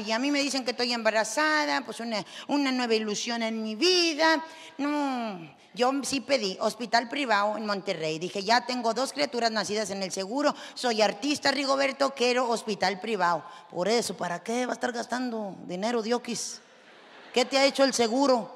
Oye, 0.00 0.14
a 0.14 0.18
mí 0.18 0.30
me 0.30 0.40
dicen 0.40 0.64
que 0.64 0.70
estoy 0.70 0.94
embarazada, 0.94 1.82
pues 1.82 2.00
una, 2.00 2.24
nueva 2.72 2.94
ilusión 2.94 3.42
en 3.42 3.62
mi 3.62 3.74
vida. 3.74 4.42
No, 4.78 5.38
yo 5.74 5.92
sí 6.04 6.22
pedí 6.22 6.56
hospital 6.58 7.06
privado 7.06 7.58
en 7.58 7.66
Monterrey. 7.66 8.18
Dije, 8.18 8.42
ya 8.42 8.64
tengo 8.64 8.94
dos 8.94 9.12
criaturas 9.12 9.50
nacidas 9.50 9.90
en 9.90 10.02
el 10.02 10.10
seguro. 10.10 10.54
Soy 10.72 11.02
artista, 11.02 11.50
Rigoberto, 11.50 12.14
quiero 12.14 12.48
hospital 12.48 12.98
privado. 12.98 13.44
Por 13.68 13.88
eso, 13.88 14.16
¿para 14.16 14.42
qué 14.42 14.64
va 14.64 14.72
a 14.72 14.74
estar 14.74 14.90
gastando 14.90 15.54
dinero, 15.66 16.00
Diokis? 16.00 16.62
¿Qué 17.34 17.44
te 17.44 17.58
ha 17.58 17.66
hecho 17.66 17.84
el 17.84 17.92
seguro? 17.92 18.50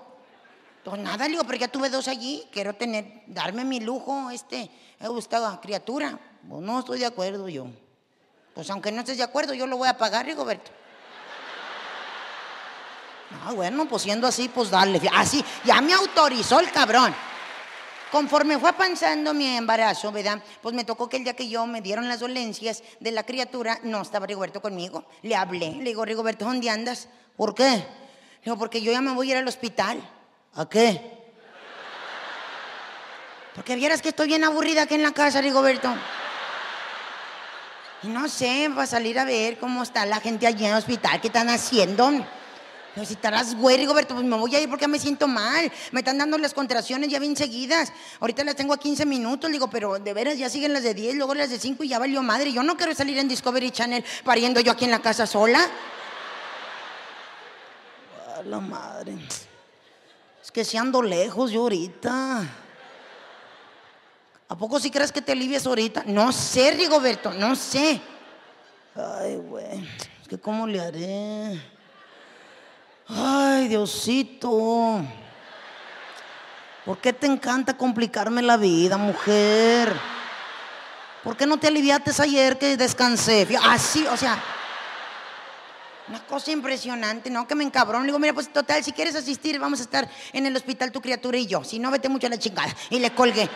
Pues 0.82 0.98
nada, 0.98 1.26
digo, 1.26 1.44
pero 1.44 1.58
ya 1.58 1.68
tuve 1.68 1.90
dos 1.90 2.08
allí. 2.08 2.42
Quiero 2.52 2.74
tener, 2.74 3.22
darme 3.26 3.66
mi 3.66 3.80
lujo, 3.80 4.30
este, 4.30 4.70
esta 4.98 5.60
criatura. 5.60 6.18
Pues 6.48 6.62
no 6.62 6.78
estoy 6.78 7.00
de 7.00 7.06
acuerdo 7.06 7.50
yo. 7.50 7.66
Pues 8.54 8.70
aunque 8.70 8.90
no 8.90 9.00
estés 9.00 9.18
de 9.18 9.24
acuerdo, 9.24 9.52
yo 9.52 9.66
lo 9.66 9.76
voy 9.76 9.88
a 9.88 9.98
pagar, 9.98 10.24
Rigoberto. 10.24 10.70
Ah, 13.42 13.52
bueno, 13.52 13.86
pues 13.86 14.02
siendo 14.02 14.26
así, 14.26 14.48
pues 14.48 14.70
dale. 14.70 15.00
Así, 15.14 15.44
ya 15.64 15.80
me 15.80 15.92
autorizó 15.92 16.60
el 16.60 16.70
cabrón. 16.70 17.14
Conforme 18.10 18.58
fue 18.58 18.68
avanzando 18.68 19.34
mi 19.34 19.56
embarazo, 19.56 20.12
¿verdad? 20.12 20.40
Pues 20.62 20.74
me 20.74 20.84
tocó 20.84 21.08
que 21.08 21.16
el 21.16 21.24
día 21.24 21.34
que 21.34 21.48
yo 21.48 21.66
me 21.66 21.80
dieron 21.80 22.06
las 22.06 22.20
dolencias 22.20 22.82
de 23.00 23.10
la 23.10 23.24
criatura, 23.24 23.80
no 23.82 24.02
estaba 24.02 24.26
Rigoberto 24.26 24.62
conmigo. 24.62 25.04
Le 25.22 25.34
hablé, 25.34 25.72
le 25.72 25.84
digo, 25.84 26.04
Rigoberto, 26.04 26.44
¿dónde 26.44 26.70
andas? 26.70 27.08
¿Por 27.36 27.54
qué? 27.54 27.70
Le 27.70 28.44
digo, 28.44 28.56
porque 28.56 28.80
yo 28.80 28.92
ya 28.92 29.00
me 29.00 29.12
voy 29.12 29.28
a 29.28 29.30
ir 29.32 29.36
al 29.38 29.48
hospital. 29.48 30.00
¿A 30.54 30.68
qué? 30.68 31.24
Porque 33.54 33.74
vieras 33.74 34.00
que 34.00 34.10
estoy 34.10 34.28
bien 34.28 34.44
aburrida 34.44 34.82
aquí 34.82 34.94
en 34.94 35.02
la 35.02 35.12
casa, 35.12 35.40
Rigoberto. 35.40 35.92
Y 38.04 38.08
no 38.08 38.28
sé, 38.28 38.68
va 38.68 38.82
a 38.82 38.86
salir 38.86 39.18
a 39.18 39.24
ver 39.24 39.58
cómo 39.58 39.82
está 39.82 40.04
la 40.06 40.20
gente 40.20 40.46
allí 40.46 40.64
en 40.64 40.72
el 40.72 40.76
hospital, 40.76 41.20
qué 41.20 41.28
están 41.28 41.48
haciendo. 41.48 42.24
Pero 42.94 43.06
si 43.06 43.14
estarás 43.14 43.56
güey, 43.56 43.76
Rigoberto, 43.76 44.14
pues 44.14 44.24
me 44.24 44.36
voy 44.36 44.54
a 44.54 44.60
ir 44.60 44.70
porque 44.70 44.86
me 44.86 45.00
siento 45.00 45.26
mal. 45.26 45.70
Me 45.90 46.00
están 46.00 46.16
dando 46.16 46.38
las 46.38 46.54
contracciones 46.54 47.08
ya 47.08 47.18
bien 47.18 47.36
seguidas. 47.36 47.92
Ahorita 48.20 48.44
las 48.44 48.54
tengo 48.54 48.72
a 48.72 48.78
15 48.78 49.04
minutos, 49.04 49.50
digo, 49.50 49.68
pero 49.68 49.98
de 49.98 50.14
veras 50.14 50.38
ya 50.38 50.48
siguen 50.48 50.72
las 50.72 50.84
de 50.84 50.94
10, 50.94 51.16
luego 51.16 51.34
las 51.34 51.50
de 51.50 51.58
5 51.58 51.82
y 51.82 51.88
ya 51.88 51.98
valió 51.98 52.22
madre. 52.22 52.52
Yo 52.52 52.62
no 52.62 52.76
quiero 52.76 52.94
salir 52.94 53.18
en 53.18 53.26
Discovery 53.26 53.72
Channel 53.72 54.04
pariendo 54.22 54.60
yo 54.60 54.70
aquí 54.70 54.84
en 54.84 54.92
la 54.92 55.02
casa 55.02 55.26
sola. 55.26 55.68
A 58.36 58.42
la 58.42 58.60
madre. 58.60 59.16
Es 60.40 60.52
que 60.52 60.64
si 60.64 60.76
ando 60.76 61.02
lejos 61.02 61.50
yo 61.50 61.62
ahorita. 61.62 62.46
¿A 64.46 64.56
poco 64.56 64.78
si 64.78 64.90
crees 64.90 65.10
que 65.10 65.20
te 65.20 65.32
alivias 65.32 65.66
ahorita? 65.66 66.04
No 66.06 66.30
sé, 66.30 66.70
Rigoberto, 66.70 67.32
no 67.32 67.56
sé. 67.56 68.00
Ay, 68.94 69.34
güey. 69.34 69.88
Es 70.22 70.28
que 70.28 70.38
¿cómo 70.38 70.68
le 70.68 70.80
haré? 70.80 71.74
Ay, 73.08 73.68
Diosito. 73.68 75.02
¿Por 76.84 76.98
qué 76.98 77.12
te 77.12 77.26
encanta 77.26 77.76
complicarme 77.76 78.42
la 78.42 78.56
vida, 78.56 78.96
mujer? 78.96 79.94
¿Por 81.22 81.36
qué 81.36 81.46
no 81.46 81.58
te 81.58 81.68
aliviaste 81.68 82.10
ayer 82.22 82.58
que 82.58 82.76
descansé? 82.76 83.46
Así, 83.62 84.06
o 84.06 84.16
sea, 84.16 84.42
una 86.08 86.20
cosa 86.26 86.50
impresionante, 86.50 87.30
¿no? 87.30 87.46
Que 87.46 87.54
me 87.54 87.64
encabrón. 87.64 88.02
Le 88.02 88.08
digo, 88.08 88.18
mira, 88.18 88.34
pues 88.34 88.52
total, 88.52 88.84
si 88.84 88.92
quieres 88.92 89.14
asistir, 89.14 89.58
vamos 89.58 89.80
a 89.80 89.84
estar 89.84 90.08
en 90.32 90.44
el 90.44 90.54
hospital 90.54 90.92
tu 90.92 91.00
criatura 91.00 91.38
y 91.38 91.46
yo. 91.46 91.64
Si 91.64 91.78
no, 91.78 91.90
vete 91.90 92.10
mucho 92.10 92.26
a 92.26 92.30
la 92.30 92.38
chingada. 92.38 92.74
Y 92.90 92.98
le 92.98 93.10
colgué. 93.14 93.48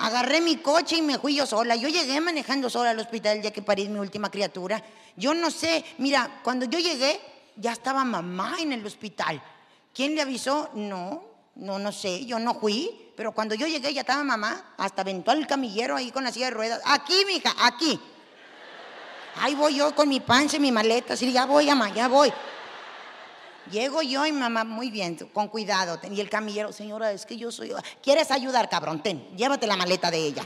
Agarré 0.00 0.40
mi 0.40 0.56
coche 0.56 0.96
y 0.96 1.02
me 1.02 1.18
fui 1.20 1.36
yo 1.36 1.46
sola. 1.46 1.76
Yo 1.76 1.88
llegué 1.88 2.20
manejando 2.20 2.68
sola 2.68 2.90
al 2.90 2.98
hospital 2.98 3.40
ya 3.40 3.52
que 3.52 3.62
parí 3.62 3.88
mi 3.88 4.00
última 4.00 4.28
criatura. 4.30 4.82
Yo 5.16 5.32
no 5.34 5.52
sé, 5.52 5.84
mira, 5.98 6.40
cuando 6.42 6.66
yo 6.66 6.80
llegué, 6.80 7.20
ya 7.56 7.72
estaba 7.72 8.04
mamá 8.04 8.56
en 8.60 8.72
el 8.72 8.84
hospital. 8.84 9.42
¿Quién 9.94 10.14
le 10.14 10.22
avisó? 10.22 10.70
No, 10.74 11.24
no, 11.56 11.78
no 11.78 11.92
sé, 11.92 12.24
yo 12.26 12.38
no 12.38 12.54
fui, 12.54 13.12
pero 13.16 13.32
cuando 13.32 13.54
yo 13.54 13.66
llegué 13.66 13.94
ya 13.94 14.00
estaba 14.00 14.24
mamá, 14.24 14.74
hasta 14.76 15.02
aventó 15.02 15.30
al 15.30 15.46
camillero 15.46 15.96
ahí 15.96 16.10
con 16.10 16.24
la 16.24 16.32
silla 16.32 16.46
de 16.46 16.52
ruedas. 16.52 16.80
Aquí, 16.84 17.24
mija, 17.26 17.54
aquí. 17.60 18.00
Ahí 19.40 19.54
voy 19.54 19.76
yo 19.76 19.94
con 19.94 20.08
mi 20.08 20.20
panza 20.20 20.56
y 20.56 20.60
mi 20.60 20.72
maleta, 20.72 21.14
así, 21.14 21.30
ya 21.32 21.46
voy, 21.46 21.66
mamá, 21.66 21.92
ya 21.92 22.08
voy. 22.08 22.32
Llego 23.70 24.02
yo 24.02 24.26
y 24.26 24.32
mamá, 24.32 24.64
muy 24.64 24.90
bien, 24.90 25.16
con 25.32 25.48
cuidado. 25.48 25.98
Y 26.10 26.20
el 26.20 26.28
camillero, 26.28 26.72
señora, 26.72 27.12
es 27.12 27.24
que 27.24 27.36
yo 27.36 27.50
soy. 27.50 27.72
¿Quieres 28.02 28.30
ayudar, 28.30 28.68
cabrón? 28.68 29.02
Ten, 29.02 29.36
llévate 29.36 29.66
la 29.66 29.76
maleta 29.76 30.10
de 30.10 30.18
ella. 30.18 30.44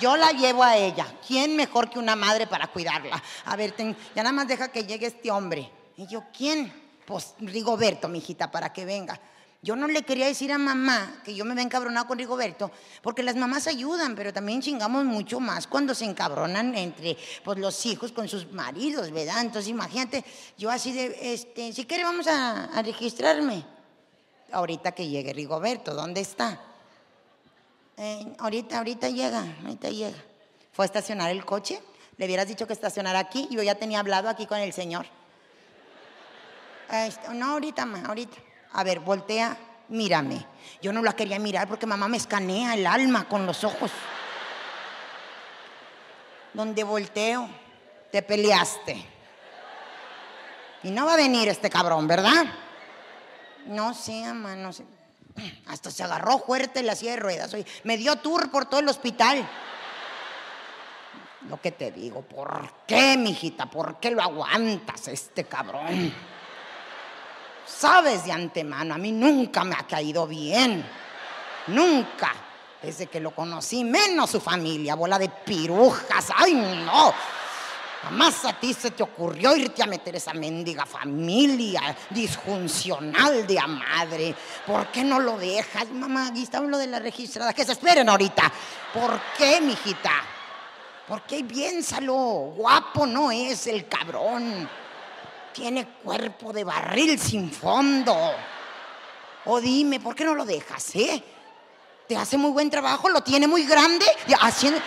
Yo 0.00 0.16
la 0.16 0.30
llevo 0.30 0.62
a 0.62 0.76
ella. 0.76 1.06
¿Quién 1.26 1.56
mejor 1.56 1.90
que 1.90 1.98
una 1.98 2.14
madre 2.14 2.46
para 2.46 2.68
cuidarla? 2.68 3.22
A 3.44 3.56
ver, 3.56 3.74
ya 3.76 4.22
nada 4.22 4.32
más 4.32 4.46
deja 4.46 4.70
que 4.70 4.84
llegue 4.84 5.06
este 5.06 5.30
hombre. 5.30 5.70
Y 5.96 6.06
yo, 6.06 6.24
¿quién? 6.36 6.72
Pues 7.06 7.34
Rigoberto, 7.40 8.08
mi 8.08 8.18
hijita, 8.18 8.50
para 8.50 8.72
que 8.72 8.84
venga. 8.84 9.20
Yo 9.64 9.76
no 9.76 9.86
le 9.86 10.02
quería 10.02 10.26
decir 10.26 10.50
a 10.50 10.58
mamá 10.58 11.22
que 11.24 11.36
yo 11.36 11.44
me 11.44 11.52
había 11.52 11.62
encabronado 11.62 12.08
con 12.08 12.18
Rigoberto, 12.18 12.72
porque 13.00 13.22
las 13.22 13.36
mamás 13.36 13.68
ayudan, 13.68 14.16
pero 14.16 14.32
también 14.32 14.60
chingamos 14.60 15.04
mucho 15.04 15.38
más 15.38 15.68
cuando 15.68 15.94
se 15.94 16.04
encabronan 16.04 16.74
entre 16.74 17.16
pues, 17.44 17.58
los 17.58 17.86
hijos 17.86 18.10
con 18.10 18.26
sus 18.26 18.50
maridos, 18.50 19.12
¿verdad? 19.12 19.40
Entonces 19.40 19.68
imagínate, 19.70 20.24
yo 20.58 20.68
así 20.68 20.92
de, 20.92 21.16
este, 21.32 21.72
si 21.72 21.84
quiere 21.84 22.02
vamos 22.02 22.26
a, 22.26 22.82
registrarme. 22.82 23.64
Ahorita 24.50 24.92
que 24.92 25.06
llegue 25.08 25.32
Rigoberto, 25.32 25.94
¿dónde 25.94 26.22
está? 26.22 26.60
Eh, 27.96 28.34
ahorita, 28.40 28.78
ahorita 28.78 29.10
llega, 29.10 29.46
ahorita 29.62 29.90
llega. 29.90 30.18
Fue 30.72 30.84
a 30.84 30.86
estacionar 30.86 31.30
el 31.30 31.44
coche, 31.44 31.80
le 32.16 32.26
hubieras 32.26 32.48
dicho 32.48 32.66
que 32.66 32.72
estacionara 32.72 33.20
aquí, 33.20 33.46
yo 33.48 33.62
ya 33.62 33.76
tenía 33.76 34.00
hablado 34.00 34.28
aquí 34.28 34.46
con 34.46 34.58
el 34.58 34.72
señor. 34.72 35.06
Este, 36.90 37.28
no, 37.34 37.52
ahorita, 37.52 37.86
ma, 37.86 38.02
ahorita. 38.06 38.36
A 38.72 38.84
ver, 38.84 39.00
voltea, 39.00 39.56
mírame. 39.88 40.46
Yo 40.80 40.92
no 40.92 41.02
la 41.02 41.14
quería 41.14 41.38
mirar 41.38 41.68
porque 41.68 41.86
mamá 41.86 42.08
me 42.08 42.16
escanea 42.16 42.74
el 42.74 42.86
alma 42.86 43.28
con 43.28 43.46
los 43.46 43.64
ojos. 43.64 43.90
Donde 46.52 46.84
volteo, 46.84 47.48
te 48.10 48.22
peleaste. 48.22 49.06
Y 50.82 50.90
no 50.90 51.06
va 51.06 51.14
a 51.14 51.16
venir 51.16 51.48
este 51.48 51.70
cabrón, 51.70 52.06
¿verdad? 52.08 52.44
No 53.66 53.94
sé, 53.94 54.22
mamá, 54.24 54.56
no 54.56 54.72
sé. 54.72 54.84
Hasta 55.66 55.90
se 55.90 56.02
agarró 56.02 56.38
fuerte 56.38 56.82
la 56.82 56.94
silla 56.94 57.12
de 57.12 57.18
ruedas. 57.18 57.56
Me 57.84 57.96
dio 57.96 58.16
tour 58.16 58.50
por 58.50 58.66
todo 58.66 58.80
el 58.80 58.88
hospital. 58.88 59.48
Lo 61.48 61.60
que 61.60 61.72
te 61.72 61.90
digo, 61.90 62.22
¿por 62.22 62.72
qué, 62.86 63.16
mijita? 63.16 63.66
¿Por 63.66 63.98
qué 63.98 64.10
lo 64.10 64.22
aguantas 64.22 65.08
este 65.08 65.44
cabrón? 65.44 66.12
Sabes 67.66 68.24
de 68.24 68.32
antemano, 68.32 68.94
a 68.94 68.98
mí 68.98 69.12
nunca 69.12 69.64
me 69.64 69.74
ha 69.74 69.86
caído 69.86 70.26
bien. 70.26 70.84
Nunca. 71.68 72.32
Desde 72.82 73.06
que 73.06 73.20
lo 73.20 73.30
conocí, 73.30 73.84
menos 73.84 74.30
su 74.30 74.40
familia, 74.40 74.96
bola 74.96 75.18
de 75.18 75.28
pirujas. 75.28 76.32
¡Ay, 76.36 76.54
no! 76.54 77.14
Jamás 78.02 78.44
a 78.44 78.58
ti 78.58 78.74
se 78.74 78.90
te 78.90 79.04
ocurrió 79.04 79.54
irte 79.54 79.80
a 79.80 79.86
meter 79.86 80.16
esa 80.16 80.34
mendiga 80.34 80.84
familia 80.84 81.96
disfuncional 82.10 83.46
de 83.46 83.60
a 83.60 83.68
madre. 83.68 84.34
¿Por 84.66 84.88
qué 84.88 85.04
no 85.04 85.20
lo 85.20 85.38
dejas? 85.38 85.88
Mamá, 85.90 86.26
aquí 86.26 86.42
está 86.42 86.58
lo 86.60 86.76
de 86.78 86.88
la 86.88 86.98
registrada. 86.98 87.52
Que 87.52 87.64
se 87.64 87.72
esperen 87.72 88.08
ahorita. 88.08 88.52
¿Por 88.92 89.20
qué, 89.38 89.60
mijita? 89.60 90.10
¿Por 91.06 91.22
qué? 91.22 91.44
Piénsalo. 91.44 92.16
Guapo 92.56 93.06
no 93.06 93.30
es 93.30 93.68
el 93.68 93.86
cabrón 93.86 94.68
tiene 95.52 95.86
cuerpo 96.02 96.52
de 96.52 96.64
barril 96.64 97.18
sin 97.18 97.50
fondo. 97.52 98.16
O 99.44 99.60
dime, 99.60 100.00
¿por 100.00 100.14
qué 100.14 100.24
no 100.24 100.34
lo 100.34 100.44
dejas, 100.44 100.94
eh? 100.94 101.22
Te 102.08 102.16
hace 102.16 102.36
muy 102.36 102.50
buen 102.50 102.70
trabajo, 102.70 103.08
lo 103.08 103.22
tiene 103.22 103.46
muy 103.46 103.64
grande. 103.64 104.06
Haciendo, 104.40 104.80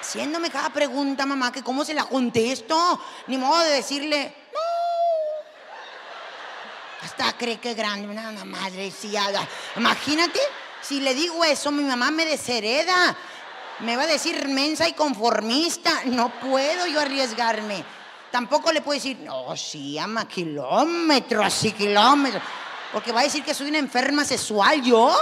haciéndome 0.00 0.50
cada 0.50 0.70
pregunta, 0.70 1.26
mamá, 1.26 1.52
que 1.52 1.62
cómo 1.62 1.84
se 1.84 1.94
la 1.94 2.04
contesto. 2.04 3.00
Ni 3.26 3.36
modo 3.38 3.58
de 3.60 3.70
decirle, 3.70 4.34
no. 4.52 4.60
Hasta 7.06 7.32
cree 7.36 7.58
que 7.58 7.70
es 7.70 7.76
grande, 7.76 8.08
una 8.08 8.44
madre, 8.44 8.90
si 8.90 9.16
haga. 9.16 9.46
Imagínate, 9.76 10.40
si 10.82 11.00
le 11.00 11.14
digo 11.14 11.44
eso, 11.44 11.70
mi 11.70 11.82
mamá 11.82 12.10
me 12.10 12.24
deshereda. 12.24 13.16
Me 13.80 13.96
va 13.96 14.02
a 14.02 14.06
decir 14.06 14.48
mensa 14.48 14.88
y 14.88 14.92
conformista. 14.92 16.02
No 16.06 16.30
puedo 16.40 16.86
yo 16.86 17.00
arriesgarme. 17.00 17.84
Tampoco 18.30 18.72
le 18.72 18.82
puedo 18.82 18.98
decir, 18.98 19.18
no, 19.20 19.56
sí, 19.56 19.98
ama 19.98 20.28
kilómetros 20.28 21.64
y 21.64 21.72
kilómetros. 21.72 22.42
Porque 22.92 23.12
va 23.12 23.20
a 23.20 23.24
decir 23.24 23.42
que 23.42 23.54
soy 23.54 23.68
una 23.68 23.78
enferma 23.78 24.24
sexual, 24.24 24.82
¿yo? 24.82 25.14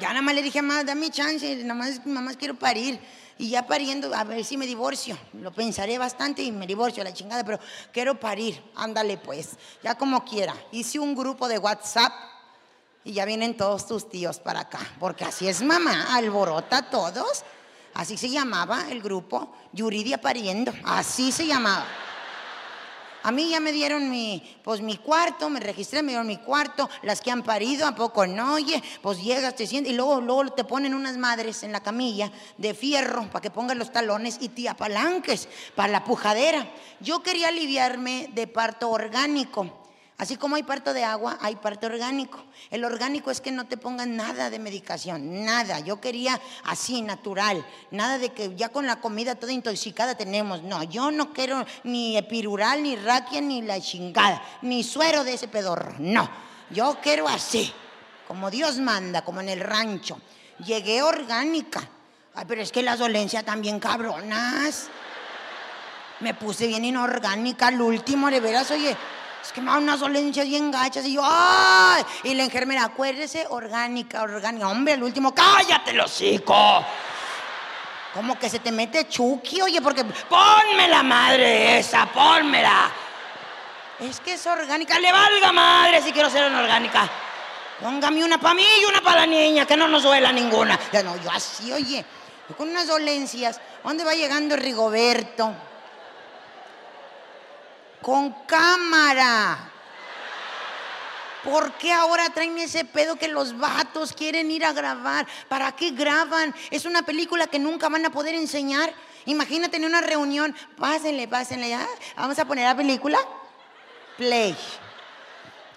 Ya 0.00 0.08
nada 0.08 0.22
más 0.22 0.34
le 0.34 0.42
dije, 0.42 0.60
mamá, 0.62 0.84
dame 0.84 1.10
chance, 1.10 1.56
nada 1.56 1.74
más, 1.74 2.04
nada 2.06 2.20
más 2.20 2.36
quiero 2.36 2.54
parir. 2.54 3.00
Y 3.36 3.50
ya 3.50 3.66
pariendo, 3.66 4.14
a 4.14 4.22
ver 4.22 4.44
si 4.44 4.56
me 4.56 4.66
divorcio. 4.66 5.18
Lo 5.32 5.52
pensaré 5.52 5.98
bastante 5.98 6.42
y 6.42 6.52
me 6.52 6.66
divorcio 6.66 7.02
la 7.02 7.12
chingada, 7.12 7.44
pero 7.44 7.58
quiero 7.92 8.18
parir. 8.18 8.62
Ándale 8.76 9.18
pues, 9.18 9.50
ya 9.82 9.96
como 9.96 10.24
quiera. 10.24 10.54
Hice 10.70 11.00
un 11.00 11.16
grupo 11.16 11.48
de 11.48 11.58
WhatsApp 11.58 12.12
y 13.02 13.12
ya 13.12 13.24
vienen 13.24 13.56
todos 13.56 13.86
tus 13.88 14.08
tíos 14.08 14.38
para 14.38 14.60
acá. 14.60 14.78
Porque 15.00 15.24
así 15.24 15.48
es 15.48 15.62
mamá, 15.62 16.14
alborota 16.14 16.78
a 16.78 16.90
todos 16.90 17.44
Así 17.94 18.16
se 18.16 18.28
llamaba 18.28 18.86
el 18.90 19.00
grupo, 19.00 19.52
Yuridia 19.72 20.20
Pariendo, 20.20 20.72
así 20.84 21.30
se 21.30 21.46
llamaba. 21.46 21.86
A 23.22 23.32
mí 23.32 23.48
ya 23.48 23.58
me 23.58 23.72
dieron 23.72 24.10
mi, 24.10 24.42
pues 24.62 24.82
mi 24.82 24.98
cuarto, 24.98 25.48
me 25.48 25.58
registré, 25.58 26.02
me 26.02 26.08
dieron 26.08 26.26
mi 26.26 26.36
cuarto, 26.36 26.90
las 27.02 27.22
que 27.22 27.30
han 27.30 27.42
parido, 27.42 27.86
¿a 27.86 27.94
poco 27.94 28.26
no? 28.26 28.52
Oye, 28.52 28.82
pues 29.00 29.22
llegas, 29.22 29.56
te 29.56 29.66
sientes 29.66 29.94
y 29.94 29.96
luego, 29.96 30.20
luego 30.20 30.52
te 30.52 30.64
ponen 30.64 30.92
unas 30.92 31.16
madres 31.16 31.62
en 31.62 31.72
la 31.72 31.82
camilla 31.82 32.30
de 32.58 32.74
fierro 32.74 33.30
para 33.30 33.40
que 33.40 33.50
pongas 33.50 33.78
los 33.78 33.90
talones 33.92 34.36
y 34.40 34.50
te 34.50 34.68
apalanques 34.68 35.48
para 35.74 35.90
la 35.90 36.04
pujadera. 36.04 36.70
Yo 37.00 37.22
quería 37.22 37.48
aliviarme 37.48 38.28
de 38.34 38.46
parto 38.46 38.90
orgánico. 38.90 39.83
Así 40.16 40.36
como 40.36 40.54
hay 40.54 40.62
parto 40.62 40.94
de 40.94 41.02
agua, 41.02 41.38
hay 41.40 41.56
parto 41.56 41.86
orgánico. 41.86 42.38
El 42.70 42.84
orgánico 42.84 43.32
es 43.32 43.40
que 43.40 43.50
no 43.50 43.66
te 43.66 43.76
pongan 43.76 44.14
nada 44.14 44.48
de 44.48 44.60
medicación, 44.60 45.44
nada. 45.44 45.80
Yo 45.80 46.00
quería 46.00 46.40
así, 46.64 47.02
natural. 47.02 47.66
Nada 47.90 48.18
de 48.18 48.28
que 48.32 48.54
ya 48.54 48.68
con 48.68 48.86
la 48.86 49.00
comida 49.00 49.34
toda 49.34 49.52
intoxicada 49.52 50.14
tenemos. 50.14 50.62
No, 50.62 50.84
yo 50.84 51.10
no 51.10 51.32
quiero 51.32 51.66
ni 51.82 52.16
epidural, 52.16 52.84
ni 52.84 52.94
raquia, 52.94 53.40
ni 53.40 53.62
la 53.62 53.80
chingada, 53.80 54.40
ni 54.62 54.84
suero 54.84 55.24
de 55.24 55.34
ese 55.34 55.48
pedorro. 55.48 55.96
No, 55.98 56.30
yo 56.70 56.98
quiero 57.02 57.26
así, 57.26 57.72
como 58.28 58.52
Dios 58.52 58.78
manda, 58.78 59.24
como 59.24 59.40
en 59.40 59.48
el 59.48 59.60
rancho. 59.60 60.20
Llegué 60.64 61.02
orgánica. 61.02 61.88
Ay, 62.36 62.44
pero 62.46 62.62
es 62.62 62.70
que 62.70 62.84
las 62.84 63.00
dolencias 63.00 63.44
también 63.44 63.80
cabronas. 63.80 64.86
Me 66.20 66.34
puse 66.34 66.68
bien 66.68 66.84
inorgánica 66.84 67.66
al 67.66 67.80
último, 67.80 68.30
de 68.30 68.38
veras, 68.38 68.70
oye 68.70 68.96
es 69.44 69.52
que 69.52 69.60
me 69.60 69.70
da 69.70 69.76
unas 69.76 70.00
dolencias 70.00 70.46
bien 70.46 70.70
gachas. 70.70 71.04
Y 71.04 71.14
yo, 71.14 71.22
¡ay! 71.22 72.02
Y 72.22 72.34
la 72.34 72.44
enfermera, 72.44 72.84
acuérdese, 72.84 73.46
orgánica, 73.50 74.22
orgánica. 74.22 74.68
Hombre, 74.68 74.94
el 74.94 75.02
último, 75.02 75.34
cállate 75.34 75.90
el 75.90 76.00
hocico. 76.00 76.84
Como 78.14 78.38
que 78.38 78.48
se 78.48 78.60
te 78.60 78.72
mete 78.72 79.06
Chucky, 79.08 79.60
oye, 79.60 79.82
porque 79.82 80.04
ponme 80.04 80.88
la 80.88 81.02
madre 81.02 81.78
esa, 81.78 82.06
pónmela. 82.06 82.90
Es 84.00 84.20
que 84.20 84.34
es 84.34 84.46
orgánica, 84.46 84.98
le 84.98 85.12
valga 85.12 85.52
madre 85.52 86.00
si 86.00 86.10
quiero 86.12 86.30
ser 86.30 86.46
una 86.46 86.60
orgánica. 86.60 87.10
Póngame 87.80 88.24
una 88.24 88.38
para 88.38 88.54
mí 88.54 88.64
y 88.80 88.84
una 88.86 89.00
para 89.02 89.20
la 89.20 89.26
niña, 89.26 89.66
que 89.66 89.76
no 89.76 89.88
nos 89.88 90.04
duela 90.04 90.32
ninguna. 90.32 90.78
Ya 90.92 91.02
no, 91.02 91.16
yo 91.22 91.30
así, 91.30 91.70
oye, 91.72 92.04
con 92.56 92.70
unas 92.70 92.86
dolencias. 92.86 93.60
¿Dónde 93.82 94.04
va 94.04 94.14
llegando 94.14 94.56
Rigoberto? 94.56 95.52
Con 98.04 98.32
cámara. 98.46 99.70
¿Por 101.42 101.72
qué 101.72 101.90
ahora 101.90 102.28
traen 102.28 102.58
ese 102.58 102.84
pedo 102.84 103.16
que 103.16 103.28
los 103.28 103.56
vatos 103.56 104.12
quieren 104.12 104.50
ir 104.50 104.62
a 104.64 104.74
grabar? 104.74 105.26
¿Para 105.48 105.72
qué 105.72 105.90
graban? 105.90 106.54
Es 106.70 106.84
una 106.84 107.02
película 107.02 107.46
que 107.46 107.58
nunca 107.58 107.88
van 107.88 108.04
a 108.04 108.10
poder 108.10 108.34
enseñar. 108.34 108.92
Imagínate 109.24 109.78
en 109.78 109.86
una 109.86 110.02
reunión, 110.02 110.54
pásenle, 110.76 111.28
pásenle, 111.28 111.70
¿ya? 111.70 111.86
Vamos 112.14 112.38
a 112.38 112.44
poner 112.44 112.64
la 112.64 112.76
película. 112.76 113.18
Play. 114.18 114.54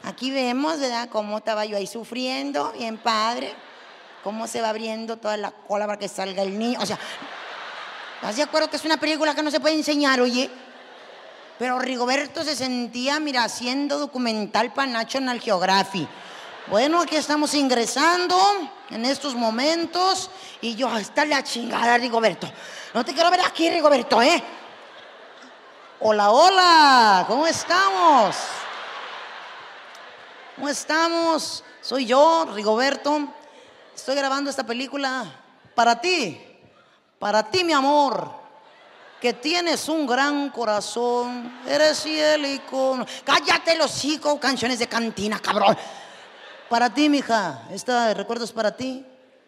Aquí 0.03 0.29
vemos, 0.29 0.81
¿verdad? 0.81 1.07
Cómo 1.09 1.37
estaba 1.37 1.63
yo 1.63 1.77
ahí 1.77 1.87
sufriendo, 1.87 2.73
bien 2.73 2.97
padre. 2.97 3.55
Cómo 4.21 4.47
se 4.47 4.59
va 4.59 4.69
abriendo 4.69 5.15
toda 5.15 5.37
la 5.37 5.51
cola 5.51 5.85
para 5.85 5.97
que 5.97 6.09
salga 6.09 6.43
el 6.43 6.59
niño. 6.59 6.77
O 6.81 6.85
sea, 6.85 6.99
¿estás 8.15 8.35
de 8.35 8.43
acuerdo 8.43 8.69
que 8.69 8.75
es 8.75 8.83
una 8.83 8.97
película 8.97 9.33
que 9.33 9.43
no 9.43 9.51
se 9.51 9.61
puede 9.61 9.75
enseñar, 9.75 10.19
oye? 10.19 10.49
Pero 11.59 11.79
Rigoberto 11.79 12.43
se 12.43 12.55
sentía, 12.55 13.19
mira, 13.19 13.43
haciendo 13.43 13.97
documental 13.97 14.73
para 14.73 14.91
National 14.91 15.41
Geographic. 15.41 16.07
Bueno, 16.67 17.01
aquí 17.01 17.15
estamos 17.15 17.53
ingresando 17.55 18.37
en 18.91 19.05
estos 19.05 19.33
momentos 19.33 20.29
y 20.61 20.75
yo, 20.75 20.95
está 20.97 21.25
la 21.25 21.43
chingada, 21.43 21.97
Rigoberto. 21.97 22.47
No 22.93 23.03
te 23.03 23.13
quiero 23.13 23.31
ver 23.31 23.41
aquí, 23.41 23.69
Rigoberto, 23.69 24.21
¿eh? 24.21 24.43
Hola, 25.99 26.29
hola, 26.29 27.25
¿cómo 27.27 27.47
estamos? 27.47 28.35
¿Cómo 30.55 30.69
estamos? 30.69 31.63
Soy 31.81 32.05
yo, 32.05 32.45
Rigoberto. 32.53 33.33
Estoy 33.95 34.15
grabando 34.15 34.51
esta 34.51 34.63
película 34.63 35.25
para 35.73 35.99
ti, 35.99 36.39
para 37.17 37.49
ti, 37.49 37.63
mi 37.63 37.73
amor 37.73 38.46
que 39.19 39.33
tienes 39.33 39.89
un 39.89 40.05
gran 40.05 40.49
corazón, 40.49 41.51
eres 41.67 42.01
cielico. 42.03 43.05
Cállate 43.23 43.75
los 43.75 44.05
hijos, 44.05 44.39
canciones 44.39 44.79
de 44.79 44.87
cantina, 44.87 45.39
cabrón. 45.39 45.75
Para 46.69 46.93
ti, 46.93 47.09
mija, 47.09 47.63
esta 47.71 48.13
recuerdo 48.13 48.45
es 48.45 48.51
para 48.51 48.75
ti. 48.75 49.05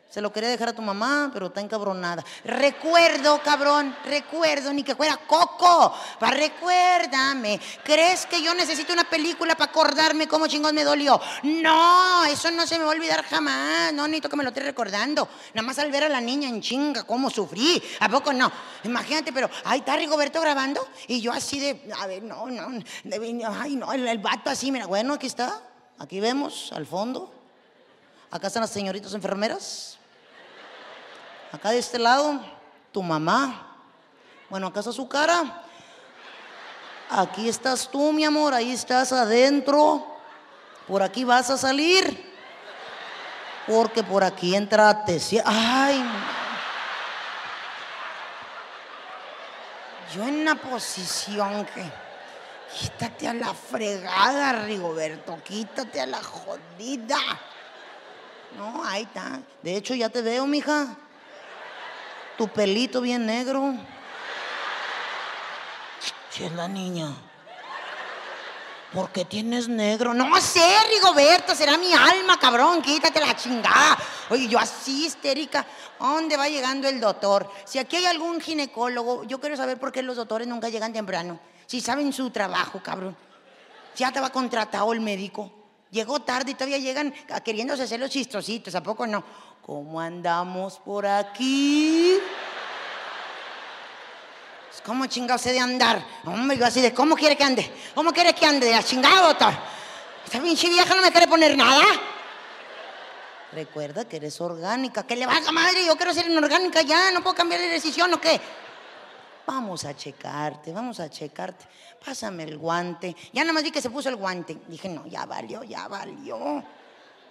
Se 0.09 0.21
lo 0.21 0.33
quería 0.33 0.49
dejar 0.49 0.69
a 0.69 0.73
tu 0.73 0.81
mamá, 0.81 1.29
pero 1.31 1.47
está 1.47 1.61
encabronada. 1.61 2.25
Recuerdo, 2.43 3.43
cabrón, 3.43 3.95
recuerdo, 4.05 4.73
ni 4.73 4.81
que 4.81 4.95
fuera 4.95 5.17
coco. 5.17 5.93
Para 6.19 6.35
recuérdame. 6.35 7.59
¿Crees 7.83 8.25
que 8.25 8.41
yo 8.41 8.55
necesito 8.55 8.91
una 8.91 9.07
película 9.07 9.53
para 9.53 9.69
acordarme 9.69 10.27
cómo 10.27 10.47
chingón 10.47 10.73
me 10.73 10.83
dolió? 10.83 11.21
No, 11.43 12.25
eso 12.25 12.49
no 12.49 12.65
se 12.65 12.79
me 12.79 12.85
va 12.85 12.91
a 12.91 12.95
olvidar 12.95 13.23
jamás. 13.23 13.93
No, 13.93 14.07
necesito 14.07 14.29
que 14.29 14.35
me 14.35 14.41
lo 14.41 14.49
esté 14.49 14.61
recordando. 14.61 15.29
Nada 15.53 15.67
más 15.67 15.77
al 15.77 15.91
ver 15.91 16.05
a 16.05 16.09
la 16.09 16.21
niña 16.21 16.49
en 16.49 16.59
chinga, 16.59 17.03
cómo 17.03 17.29
sufrí. 17.29 17.79
¿A 17.99 18.09
poco 18.09 18.33
no? 18.33 18.51
Imagínate, 18.85 19.31
pero 19.31 19.47
ahí 19.63 19.81
está 19.81 19.95
Rigoberto 19.95 20.41
grabando 20.41 20.87
y 21.07 21.21
yo 21.21 21.31
así 21.31 21.59
de, 21.59 21.93
a 21.95 22.07
ver, 22.07 22.23
no, 22.23 22.47
no, 22.47 22.83
ay, 23.61 23.75
no, 23.75 23.93
el, 23.93 24.07
el 24.07 24.17
vato 24.17 24.49
así, 24.49 24.71
mira, 24.71 24.87
bueno, 24.87 25.13
aquí 25.13 25.27
está. 25.27 25.61
Aquí 25.99 26.19
vemos 26.19 26.71
al 26.73 26.87
fondo. 26.87 27.31
Acá 28.31 28.47
están 28.47 28.61
las 28.61 28.71
señoritas 28.71 29.13
enfermeras. 29.13 29.98
Acá 31.51 31.71
de 31.71 31.79
este 31.79 31.97
lado, 31.97 32.39
tu 32.91 33.01
mamá. 33.01 33.75
Bueno, 34.49 34.67
acá 34.67 34.81
está 34.81 34.91
su 34.91 35.07
cara. 35.07 35.63
Aquí 37.09 37.49
estás 37.49 37.89
tú, 37.89 38.13
mi 38.13 38.23
amor, 38.23 38.53
ahí 38.53 38.71
estás 38.71 39.11
adentro. 39.11 40.05
Por 40.87 41.01
aquí 41.01 41.23
vas 41.23 41.49
a 41.49 41.57
salir. 41.57 42.29
Porque 43.65 44.03
por 44.03 44.23
aquí 44.23 44.55
entrate. 44.55 45.19
Ay, 45.43 46.03
yo 50.13 50.23
en 50.23 50.41
una 50.41 50.55
posición 50.55 51.65
que 51.65 51.83
quítate 52.79 53.27
a 53.27 53.33
la 53.33 53.53
fregada, 53.55 54.53
Rigoberto, 54.65 55.37
quítate 55.43 55.99
a 56.01 56.05
la 56.05 56.21
jodida. 56.21 57.19
No, 58.55 58.83
ahí 58.83 59.03
está. 59.03 59.39
De 59.63 59.75
hecho, 59.75 59.95
ya 59.95 60.09
te 60.09 60.21
veo, 60.21 60.45
mija 60.45 60.95
tu 62.39 62.47
pelito 62.47 63.01
bien 63.01 63.25
negro. 63.25 63.73
Si 66.29 66.45
es 66.45 66.51
la 66.53 66.69
niña. 66.69 67.13
¿Por 68.93 69.11
qué 69.11 69.25
tienes 69.25 69.67
negro? 69.67 70.13
No 70.13 70.39
sé, 70.39 70.65
Rigoberto, 70.89 71.53
será 71.53 71.77
mi 71.77 71.91
alma, 71.91 72.39
cabrón, 72.39 72.81
quítate 72.81 73.19
la 73.19 73.35
chingada. 73.35 73.97
Oye, 74.29 74.47
yo 74.47 74.57
así 74.57 75.05
histérica, 75.05 75.65
dónde 75.99 76.37
va 76.37 76.47
llegando 76.47 76.87
el 76.87 77.01
doctor? 77.01 77.51
Si 77.65 77.77
aquí 77.77 77.97
hay 77.97 78.05
algún 78.05 78.39
ginecólogo, 78.39 79.25
yo 79.25 79.41
quiero 79.41 79.57
saber 79.57 79.77
por 79.77 79.91
qué 79.91 80.01
los 80.01 80.15
doctores 80.15 80.47
nunca 80.47 80.69
llegan 80.69 80.93
temprano. 80.93 81.41
Si 81.65 81.81
saben 81.81 82.13
su 82.13 82.29
trabajo, 82.29 82.81
cabrón. 82.81 83.17
Ya 83.97 84.13
te 84.13 84.21
va 84.21 84.29
contratado 84.29 84.93
el 84.93 85.01
médico. 85.01 85.51
Llegó 85.91 86.19
tarde 86.21 86.51
y 86.51 86.53
todavía 86.53 86.77
llegan 86.77 87.13
queriéndose 87.43 87.83
hacer 87.83 87.99
los 87.99 88.11
chistositos, 88.11 88.75
¿a 88.75 88.83
poco 88.83 89.07
no? 89.07 89.23
¿Cómo 89.65 89.99
andamos 89.99 90.79
por 90.79 91.05
aquí? 91.05 92.17
Pues, 94.67 94.81
¿Cómo 94.81 95.05
chingado 95.07 95.43
de 95.43 95.59
andar? 95.59 96.03
Hombre, 96.25 96.57
yo 96.57 96.65
así 96.65 96.81
de, 96.81 96.93
¿cómo 96.93 97.15
quiere 97.15 97.35
que 97.35 97.43
ande? 97.43 97.71
¿Cómo 97.95 98.11
quiere 98.11 98.33
que 98.33 98.45
ande? 98.45 98.73
¿A 98.73 98.83
chingado, 98.83 99.27
doctor? 99.27 99.53
Esta 100.25 100.39
pinche 100.39 100.69
vieja 100.69 100.93
no 100.93 101.01
me 101.01 101.11
quiere 101.11 101.27
poner 101.27 101.57
nada. 101.57 101.83
Recuerda 103.51 104.05
que 104.05 104.17
eres 104.17 104.39
orgánica. 104.41 105.07
Que 105.07 105.15
le 105.15 105.25
valga 105.25 105.51
madre, 105.51 105.85
yo 105.85 105.95
quiero 105.95 106.13
ser 106.13 106.29
inorgánica 106.29 106.81
ya, 106.81 107.11
no 107.11 107.21
puedo 107.21 107.35
cambiar 107.35 107.61
de 107.61 107.67
decisión 107.67 108.13
o 108.13 108.21
qué. 108.21 108.39
Vamos 109.49 109.83
a 109.83 109.95
checarte, 109.95 110.71
vamos 110.71 110.99
a 110.99 111.09
checarte. 111.09 111.65
Pásame 112.05 112.43
el 112.43 112.59
guante. 112.59 113.15
Ya 113.33 113.41
nada 113.41 113.53
más 113.53 113.63
vi 113.63 113.71
que 113.71 113.81
se 113.81 113.89
puso 113.89 114.07
el 114.07 114.15
guante. 114.15 114.55
Dije, 114.67 114.87
no, 114.87 115.07
ya 115.07 115.25
valió, 115.25 115.63
ya 115.63 115.87
valió. 115.87 116.63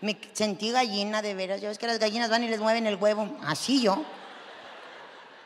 Me 0.01 0.19
sentí 0.33 0.73
gallina 0.73 1.23
de 1.23 1.35
veras. 1.35 1.61
Ya 1.61 1.69
ves 1.69 1.79
que 1.79 1.87
las 1.87 2.01
gallinas 2.01 2.29
van 2.29 2.43
y 2.43 2.49
les 2.49 2.59
mueven 2.59 2.89
el 2.89 2.97
huevo. 2.97 3.39
Así 3.47 3.83
yo. 3.83 4.03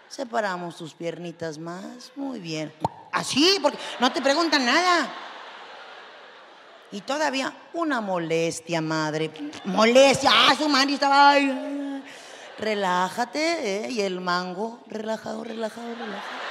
Separamos 0.09 0.79
tus 0.79 0.95
piernitas 0.95 1.59
más. 1.59 2.11
Muy 2.17 2.41
bien. 2.41 2.73
Así, 3.13 3.59
porque 3.61 3.77
no 4.01 4.11
te 4.11 4.23
preguntan 4.23 4.65
nada. 4.65 5.13
Y 6.91 7.03
todavía 7.03 7.55
una 7.75 8.01
molestia, 8.01 8.81
madre. 8.81 9.31
Molestia. 9.67 10.31
Ah, 10.33 10.55
su 10.57 10.71
madre 10.71 10.95
estaba. 10.95 11.35
relájate, 12.59 13.85
¿eh? 13.85 13.91
Y 13.91 14.01
el 14.01 14.23
mango, 14.23 14.81
relajado, 14.89 15.45
relajado, 15.45 15.95
relajado. 15.95 16.42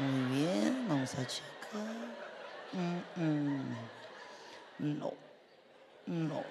Muy 0.00 0.36
bien, 0.36 0.86
vamos 0.88 1.12
a 1.14 1.26
checar. 1.26 1.48
No. 2.72 3.52
No. 4.78 5.12
No. 6.06 6.44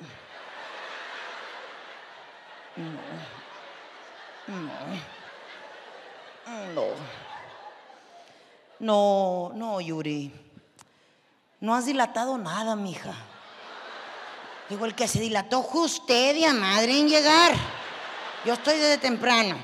No. 4.45 4.53
No. 6.75 6.87
No, 8.79 9.51
no, 9.55 9.81
Yuri. 9.81 10.31
No 11.61 11.73
has 11.73 11.85
dilatado 11.85 12.37
nada, 12.37 12.75
mija. 12.75 13.13
Digo, 14.69 14.85
el 14.85 14.93
que 14.93 15.07
se 15.07 15.21
dilató 15.21 15.63
fue 15.63 15.85
usted, 15.85 16.35
y 16.35 16.43
a 16.43 16.53
madre, 16.53 16.99
en 16.99 17.07
llegar. 17.07 17.53
Yo 18.45 18.53
estoy 18.53 18.77
desde 18.77 18.97
temprano. 18.97 19.57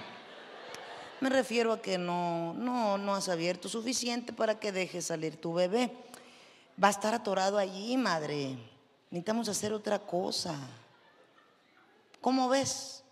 Me 1.24 1.30
refiero 1.30 1.72
a 1.72 1.82
que 1.82 1.98
no, 1.98 2.53
no, 2.56 2.98
no 2.98 3.15
has 3.15 3.30
abierto 3.30 3.70
suficiente 3.70 4.34
para 4.34 4.60
que 4.60 4.74
deje 4.74 5.01
salir 5.01 5.39
tu 5.39 5.53
bebé. 5.53 5.89
Va 6.84 6.89
a 6.89 6.92
estar 6.92 7.13
atorado 7.13 7.58
allí, 7.58 7.96
madre. 7.96 8.58
Necesitamos 9.10 9.48
hacer 9.48 9.72
otra 9.72 10.00
cosa. 10.00 10.53
¿Cómo 12.20 12.50
ves? 12.50 13.06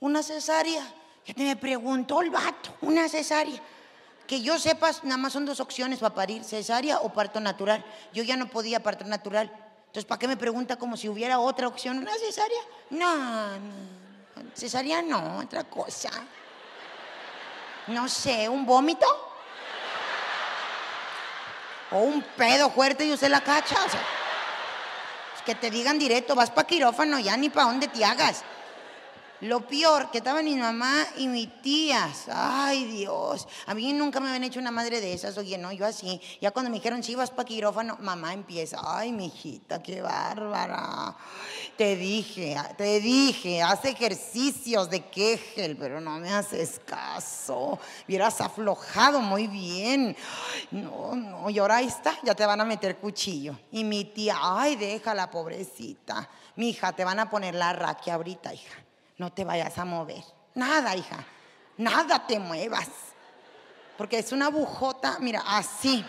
Una 0.00 0.24
cesárea. 0.24 0.82
Ya 1.24 1.32
te 1.32 1.44
me 1.44 1.54
preguntó 1.54 2.22
el 2.22 2.30
vato, 2.30 2.74
una 2.80 3.08
cesárea. 3.08 3.62
Que 4.26 4.42
yo 4.42 4.58
sepas, 4.58 5.04
nada 5.04 5.18
más 5.18 5.32
son 5.32 5.46
dos 5.46 5.60
opciones 5.60 6.00
para 6.00 6.12
parir, 6.12 6.42
cesárea 6.42 6.98
o 7.02 7.12
parto 7.12 7.38
natural. 7.38 7.84
Yo 8.12 8.24
ya 8.24 8.36
no 8.36 8.50
podía 8.50 8.82
parto 8.82 9.04
natural. 9.04 9.48
Entonces, 9.86 10.06
¿para 10.06 10.18
qué 10.18 10.26
me 10.26 10.36
pregunta 10.36 10.74
como 10.74 10.96
si 10.96 11.08
hubiera 11.08 11.38
otra 11.38 11.68
opción? 11.68 11.98
¿Una 11.98 12.14
cesárea? 12.14 12.62
No, 12.90 13.60
no. 13.60 14.50
Cesárea 14.56 15.02
no, 15.02 15.38
otra 15.38 15.62
cosa. 15.62 16.10
No 17.86 18.08
sé, 18.08 18.48
¿un 18.48 18.64
vómito? 18.64 19.06
O 21.90 21.98
un 21.98 22.22
pedo 22.22 22.70
fuerte 22.70 23.04
y 23.04 23.12
usted 23.12 23.28
la 23.28 23.42
cacha. 23.42 23.76
O 23.84 23.88
sea, 23.88 24.00
que 25.44 25.54
te 25.54 25.70
digan 25.70 25.98
directo, 25.98 26.34
vas 26.34 26.50
para 26.50 26.66
quirófano, 26.66 27.18
ya 27.18 27.36
ni 27.36 27.50
para 27.50 27.66
dónde 27.66 27.88
te 27.88 28.04
hagas. 28.04 28.42
Lo 29.44 29.60
peor, 29.60 30.10
que 30.10 30.18
estaban 30.18 30.46
mi 30.46 30.54
mamá 30.54 31.06
y 31.18 31.28
mis 31.28 31.60
tías. 31.60 32.28
Ay, 32.32 32.86
Dios. 32.86 33.46
A 33.66 33.74
mí 33.74 33.92
nunca 33.92 34.18
me 34.18 34.28
habían 34.28 34.44
hecho 34.44 34.58
una 34.58 34.70
madre 34.70 35.02
de 35.02 35.12
esas. 35.12 35.36
Oye, 35.36 35.58
no, 35.58 35.70
yo 35.70 35.84
así. 35.84 36.18
Ya 36.40 36.50
cuando 36.50 36.70
me 36.70 36.78
dijeron, 36.78 37.02
si 37.02 37.14
vas 37.14 37.30
para 37.30 37.44
quirófano, 37.44 37.98
mamá 38.00 38.32
empieza. 38.32 38.80
Ay, 38.82 39.12
mijita, 39.12 39.82
qué 39.82 40.00
bárbara. 40.00 41.14
Te 41.76 41.94
dije, 41.94 42.56
te 42.78 43.00
dije, 43.00 43.60
haz 43.60 43.84
ejercicios 43.84 44.88
de 44.88 45.04
quejel, 45.10 45.76
pero 45.76 46.00
no 46.00 46.18
me 46.18 46.32
haces 46.32 46.80
caso. 46.82 47.78
Hubieras 48.08 48.40
aflojado 48.40 49.20
muy 49.20 49.46
bien. 49.46 50.16
No, 50.70 51.14
no, 51.14 51.50
y 51.50 51.58
ahora 51.58 51.76
ahí 51.76 51.88
está, 51.88 52.18
ya 52.22 52.34
te 52.34 52.46
van 52.46 52.62
a 52.62 52.64
meter 52.64 52.96
cuchillo. 52.96 53.58
Y 53.72 53.84
mi 53.84 54.06
tía, 54.06 54.38
ay, 54.40 54.76
déjala, 54.76 55.30
pobrecita. 55.30 56.30
Mi 56.56 56.70
hija, 56.70 56.92
te 56.92 57.04
van 57.04 57.20
a 57.20 57.28
poner 57.28 57.54
la 57.54 57.74
raquia 57.74 58.14
ahorita, 58.14 58.54
hija 58.54 58.83
no 59.18 59.32
te 59.32 59.44
vayas 59.44 59.78
a 59.78 59.84
mover. 59.84 60.24
Nada, 60.54 60.96
hija, 60.96 61.24
nada 61.76 62.26
te 62.26 62.38
muevas. 62.38 62.88
Porque 63.96 64.18
es 64.18 64.32
una 64.32 64.48
bujota, 64.48 65.18
mira, 65.20 65.42
así. 65.46 66.04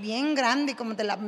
Bien 0.00 0.34
grande, 0.34 0.76
como 0.76 0.94
te 0.94 1.02
la. 1.02 1.18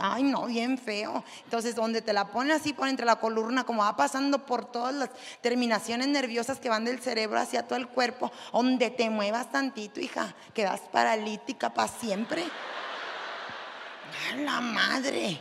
Ay, 0.00 0.22
no, 0.22 0.46
bien 0.46 0.78
feo. 0.78 1.22
Entonces, 1.44 1.74
donde 1.74 2.02
te 2.02 2.12
la 2.12 2.28
ponen 2.28 2.52
así 2.52 2.72
por 2.72 2.88
entre 2.88 3.06
la 3.06 3.16
columna, 3.16 3.64
como 3.64 3.82
va 3.82 3.94
pasando 3.94 4.44
por 4.44 4.64
todas 4.64 4.94
las 4.94 5.10
terminaciones 5.40 6.08
nerviosas 6.08 6.58
que 6.58 6.68
van 6.68 6.84
del 6.84 7.00
cerebro 7.00 7.38
hacia 7.38 7.66
todo 7.68 7.78
el 7.78 7.88
cuerpo, 7.88 8.32
donde 8.52 8.90
te 8.90 9.10
muevas 9.10 9.52
tantito, 9.52 10.00
hija, 10.00 10.34
quedas 10.54 10.80
paralítica 10.90 11.72
para 11.72 11.88
siempre. 11.88 12.44
¡A 14.32 14.36
la 14.36 14.60
madre! 14.60 15.38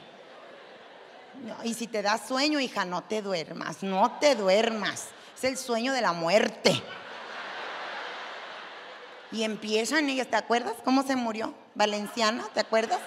Y 1.63 1.73
si 1.73 1.87
te 1.87 2.01
da 2.01 2.17
sueño, 2.17 2.59
hija, 2.59 2.85
no 2.85 3.03
te 3.03 3.21
duermas, 3.21 3.83
no 3.83 4.17
te 4.19 4.35
duermas. 4.35 5.09
Es 5.35 5.43
el 5.43 5.57
sueño 5.57 5.93
de 5.93 6.01
la 6.01 6.13
muerte. 6.13 6.81
Y 9.31 9.43
empiezan 9.43 10.09
ellas, 10.09 10.27
¿te 10.27 10.37
acuerdas 10.37 10.75
cómo 10.83 11.03
se 11.03 11.15
murió? 11.15 11.53
Valenciana, 11.73 12.45
¿te 12.53 12.61
acuerdas? 12.61 12.99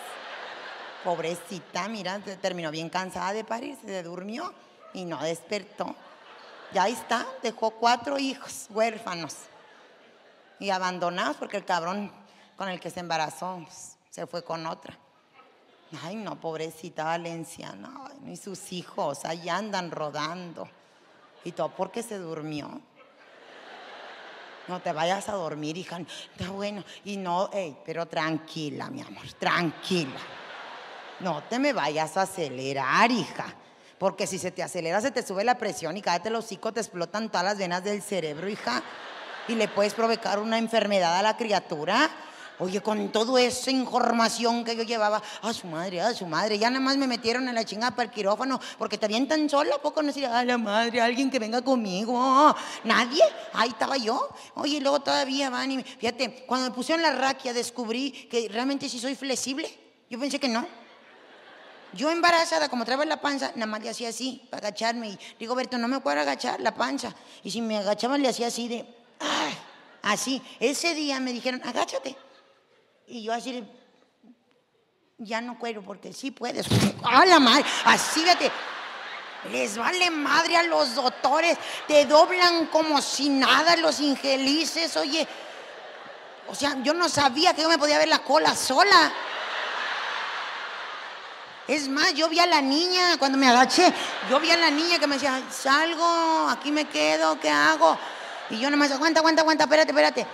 Pobrecita, 1.05 1.89
mira, 1.89 2.19
terminó 2.41 2.71
bien 2.71 2.91
cansada 2.91 3.33
de 3.33 3.45
parir, 3.45 3.79
se 3.85 4.03
durmió 4.03 4.53
y 4.93 5.05
no 5.05 5.23
despertó. 5.23 5.95
Ya 6.73 6.83
ahí 6.83 6.93
está, 6.93 7.27
dejó 7.43 7.71
cuatro 7.71 8.19
hijos 8.19 8.67
huérfanos 8.71 9.37
y 10.59 10.71
abandonados 10.71 11.37
porque 11.37 11.57
el 11.57 11.65
cabrón 11.65 12.13
con 12.57 12.69
el 12.69 12.81
que 12.81 12.91
se 12.91 13.01
embarazó 13.01 13.61
pues, 13.65 13.97
se 14.11 14.27
fue 14.27 14.43
con 14.43 14.67
otra. 14.67 14.99
Ay, 16.03 16.17
no, 16.17 16.39
pobrecita 16.39 17.05
valenciana, 17.05 17.91
y 18.27 18.37
sus 18.37 18.73
hijos 18.73 19.25
ahí 19.25 19.49
andan 19.49 19.91
rodando. 19.91 20.69
Y 21.45 21.53
todo 21.53 21.71
porque 21.71 22.03
se 22.03 22.19
durmió. 22.19 22.81
No 24.67 24.83
te 24.83 24.93
vayas 24.93 25.31
a 25.31 25.33
dormir, 25.33 25.79
hija. 25.79 25.99
Está 25.99 26.51
bueno. 26.51 26.85
Y 27.07 27.17
no, 27.17 27.49
pero 27.87 28.05
tranquila, 28.07 28.91
mi 28.91 29.01
amor, 29.01 29.33
tranquila. 29.39 30.21
No 31.21 31.43
te 31.45 31.59
me 31.59 31.73
vayas 31.73 32.19
a 32.19 32.23
acelerar, 32.23 33.11
hija. 33.11 33.47
Porque 33.99 34.27
si 34.27 34.39
se 34.39 34.51
te 34.51 34.63
acelera, 34.63 35.01
se 35.01 35.11
te 35.11 35.27
sube 35.27 35.43
la 35.43 35.57
presión 35.57 35.97
y 35.97 36.03
cállate 36.03 36.29
los 36.29 36.45
hocico, 36.45 36.73
te 36.73 36.81
explotan 36.81 37.31
todas 37.31 37.45
las 37.45 37.59
venas 37.59 37.83
del 37.83 38.03
cerebro, 38.03 38.47
hija. 38.49 38.83
Y 39.49 39.55
le 39.55 39.69
puedes 39.69 39.95
provocar 39.95 40.39
una 40.39 40.59
enfermedad 40.59 41.17
a 41.17 41.23
la 41.23 41.37
criatura. 41.39 42.11
Oye, 42.61 42.81
con 42.81 43.11
toda 43.11 43.41
esa 43.41 43.71
información 43.71 44.65
que 44.65 44.75
yo 44.75 44.83
llevaba, 44.83 45.23
a 45.43 45.53
su 45.53 45.69
madre, 45.69 46.01
a 46.01 46.13
su 46.13 46.27
madre, 46.27 46.59
ya 46.59 46.71
nada 46.71 46.81
más 46.81 46.97
me 46.97 47.07
metieron 47.07 47.47
en 47.49 47.55
la 47.55 47.65
chingada 47.65 47.93
para 47.93 48.09
el 48.09 48.11
quirófano, 48.11 48.61
porque 48.79 48.99
te 48.99 49.09
tan 49.27 49.49
sola, 49.49 49.79
poco 49.79 50.03
no 50.03 50.09
decía, 50.09 50.37
a 50.37 50.45
la 50.45 50.59
madre, 50.59 51.01
alguien 51.01 51.31
que 51.31 51.39
venga 51.39 51.63
conmigo. 51.63 52.55
Nadie, 52.83 53.23
ahí 53.53 53.69
estaba 53.69 53.97
yo. 53.97 54.29
Oye, 54.55 54.81
luego 54.81 55.01
todavía 55.01 55.51
van 55.51 55.71
y, 55.71 55.83
fíjate, 55.83 56.45
cuando 56.47 56.69
me 56.69 56.75
pusieron 56.75 57.03
la 57.03 57.13
raquia 57.13 57.53
descubrí 57.53 58.11
que 58.11 58.49
realmente 58.49 58.89
sí 58.89 58.99
soy 58.99 59.15
flexible. 59.15 59.69
Yo 60.11 60.19
pensé 60.19 60.41
que 60.41 60.49
no. 60.49 60.67
Yo 61.95 62.11
embarazada, 62.11 62.69
como 62.69 62.85
traía 62.85 63.05
la 63.05 63.21
panza, 63.21 63.53
nada 63.55 63.67
más 63.67 63.83
le 63.83 63.91
hacía 63.91 64.09
así, 64.09 64.47
para 64.51 64.69
agacharme. 64.69 65.11
Y 65.11 65.19
digo, 65.39 65.55
Berto, 65.55 65.79
no 65.79 65.89
me 65.89 66.01
puedo 66.01 66.21
agachar 66.21 66.61
la 66.61 66.75
panza. 66.75 67.15
Y 67.45 67.51
si 67.51 67.63
me 67.63 67.79
agachaba, 67.79 68.19
le 68.19 68.29
hacía 68.29 68.49
así 68.49 68.69
de, 68.69 68.85
¡ay! 69.21 69.55
así. 70.03 70.43
Ese 70.61 70.95
día 70.95 71.21
me 71.21 71.33
dijeron, 71.33 71.63
agáchate. 71.65 72.17
Y 73.09 73.23
yo 73.23 73.33
así, 73.33 73.65
ya 75.17 75.41
no 75.41 75.59
quiero 75.59 75.83
porque 75.83 76.13
sí 76.13 76.31
puedes. 76.31 76.67
¡A 77.03 77.25
la 77.25 77.41
madre! 77.41 77.65
Así, 77.85 78.21
fíjate. 78.21 78.51
Les 79.53 79.79
vale 79.79 80.11
madre 80.11 80.57
a 80.57 80.65
los 80.65 80.97
doctores, 80.97 81.57
te 81.87 82.05
doblan 82.07 82.67
como 82.67 83.01
si 83.01 83.29
nada 83.29 83.77
los 83.77 84.01
ingelices, 84.01 84.97
oye. 84.97 85.27
O 86.49 86.55
sea, 86.55 86.77
yo 86.83 86.93
no 86.93 87.09
sabía 87.09 87.55
que 87.55 87.63
yo 87.63 87.69
me 87.69 87.79
podía 87.79 87.99
ver 87.99 88.09
la 88.09 88.19
cola 88.19 88.55
sola. 88.57 89.13
Es 91.69 91.89
más, 91.89 92.15
yo 92.15 92.29
vi 92.29 92.41
a 92.41 92.47
la 92.47 92.61
niña 92.61 93.17
cuando 93.19 93.39
me 93.39 93.49
agaché, 93.49 93.93
yo 94.29 94.41
vi 94.41 94.51
a 94.51 94.57
la 94.57 94.71
niña 94.71 94.99
que 94.99 95.07
me 95.07 95.15
decía, 95.15 95.43
salgo, 95.51 96.49
aquí 96.49 96.73
me 96.73 96.87
quedo, 96.87 97.39
¿qué 97.39 97.51
hago? 97.51 97.97
Y 98.51 98.59
yo 98.59 98.71
nomás, 98.71 98.91
aguanta, 98.91 99.21
aguanta, 99.21 99.43
aguanta, 99.43 99.65
espérate, 99.65 99.91
espérate. 99.91 100.27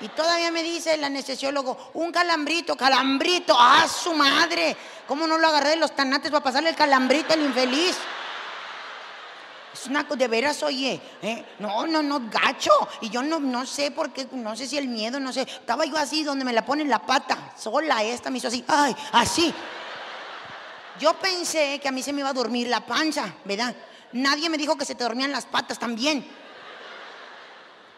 Y 0.00 0.08
todavía 0.08 0.50
me 0.50 0.62
dice 0.62 0.94
el 0.94 1.04
anestesiólogo, 1.04 1.90
un 1.94 2.10
calambrito, 2.10 2.76
calambrito, 2.76 3.54
¡ah, 3.58 3.86
su 3.86 4.14
madre! 4.14 4.76
¿Cómo 5.06 5.26
no 5.26 5.36
lo 5.36 5.48
agarré 5.48 5.70
de 5.70 5.76
los 5.76 5.94
tanates 5.94 6.30
para 6.30 6.42
pasarle 6.42 6.70
el 6.70 6.76
calambrito 6.76 7.34
al 7.34 7.42
infeliz? 7.42 7.96
Es 9.72 9.86
una 9.86 10.02
de 10.02 10.28
veras, 10.28 10.62
oye, 10.62 11.00
¿eh? 11.22 11.44
no, 11.58 11.86
no, 11.86 12.02
no, 12.02 12.22
gacho. 12.28 12.70
Y 13.02 13.10
yo 13.10 13.22
no, 13.22 13.38
no 13.38 13.66
sé 13.66 13.90
por 13.90 14.12
qué, 14.12 14.26
no 14.32 14.56
sé 14.56 14.66
si 14.66 14.76
el 14.78 14.88
miedo, 14.88 15.20
no 15.20 15.32
sé. 15.32 15.42
Estaba 15.42 15.84
yo 15.84 15.96
así 15.96 16.24
donde 16.24 16.44
me 16.44 16.52
la 16.52 16.64
ponen 16.64 16.88
la 16.88 16.98
pata, 16.98 17.52
sola 17.56 18.02
esta, 18.02 18.30
me 18.30 18.38
hizo 18.38 18.48
así, 18.48 18.64
ay, 18.66 18.96
así. 19.12 19.54
Yo 20.98 21.14
pensé 21.14 21.78
que 21.80 21.88
a 21.88 21.92
mí 21.92 22.02
se 22.02 22.12
me 22.12 22.20
iba 22.20 22.30
a 22.30 22.34
dormir 22.34 22.68
la 22.68 22.84
panza, 22.84 23.32
¿verdad? 23.44 23.74
Nadie 24.12 24.50
me 24.50 24.58
dijo 24.58 24.76
que 24.76 24.84
se 24.84 24.94
te 24.94 25.04
dormían 25.04 25.30
las 25.30 25.46
patas 25.46 25.78
también. 25.78 26.26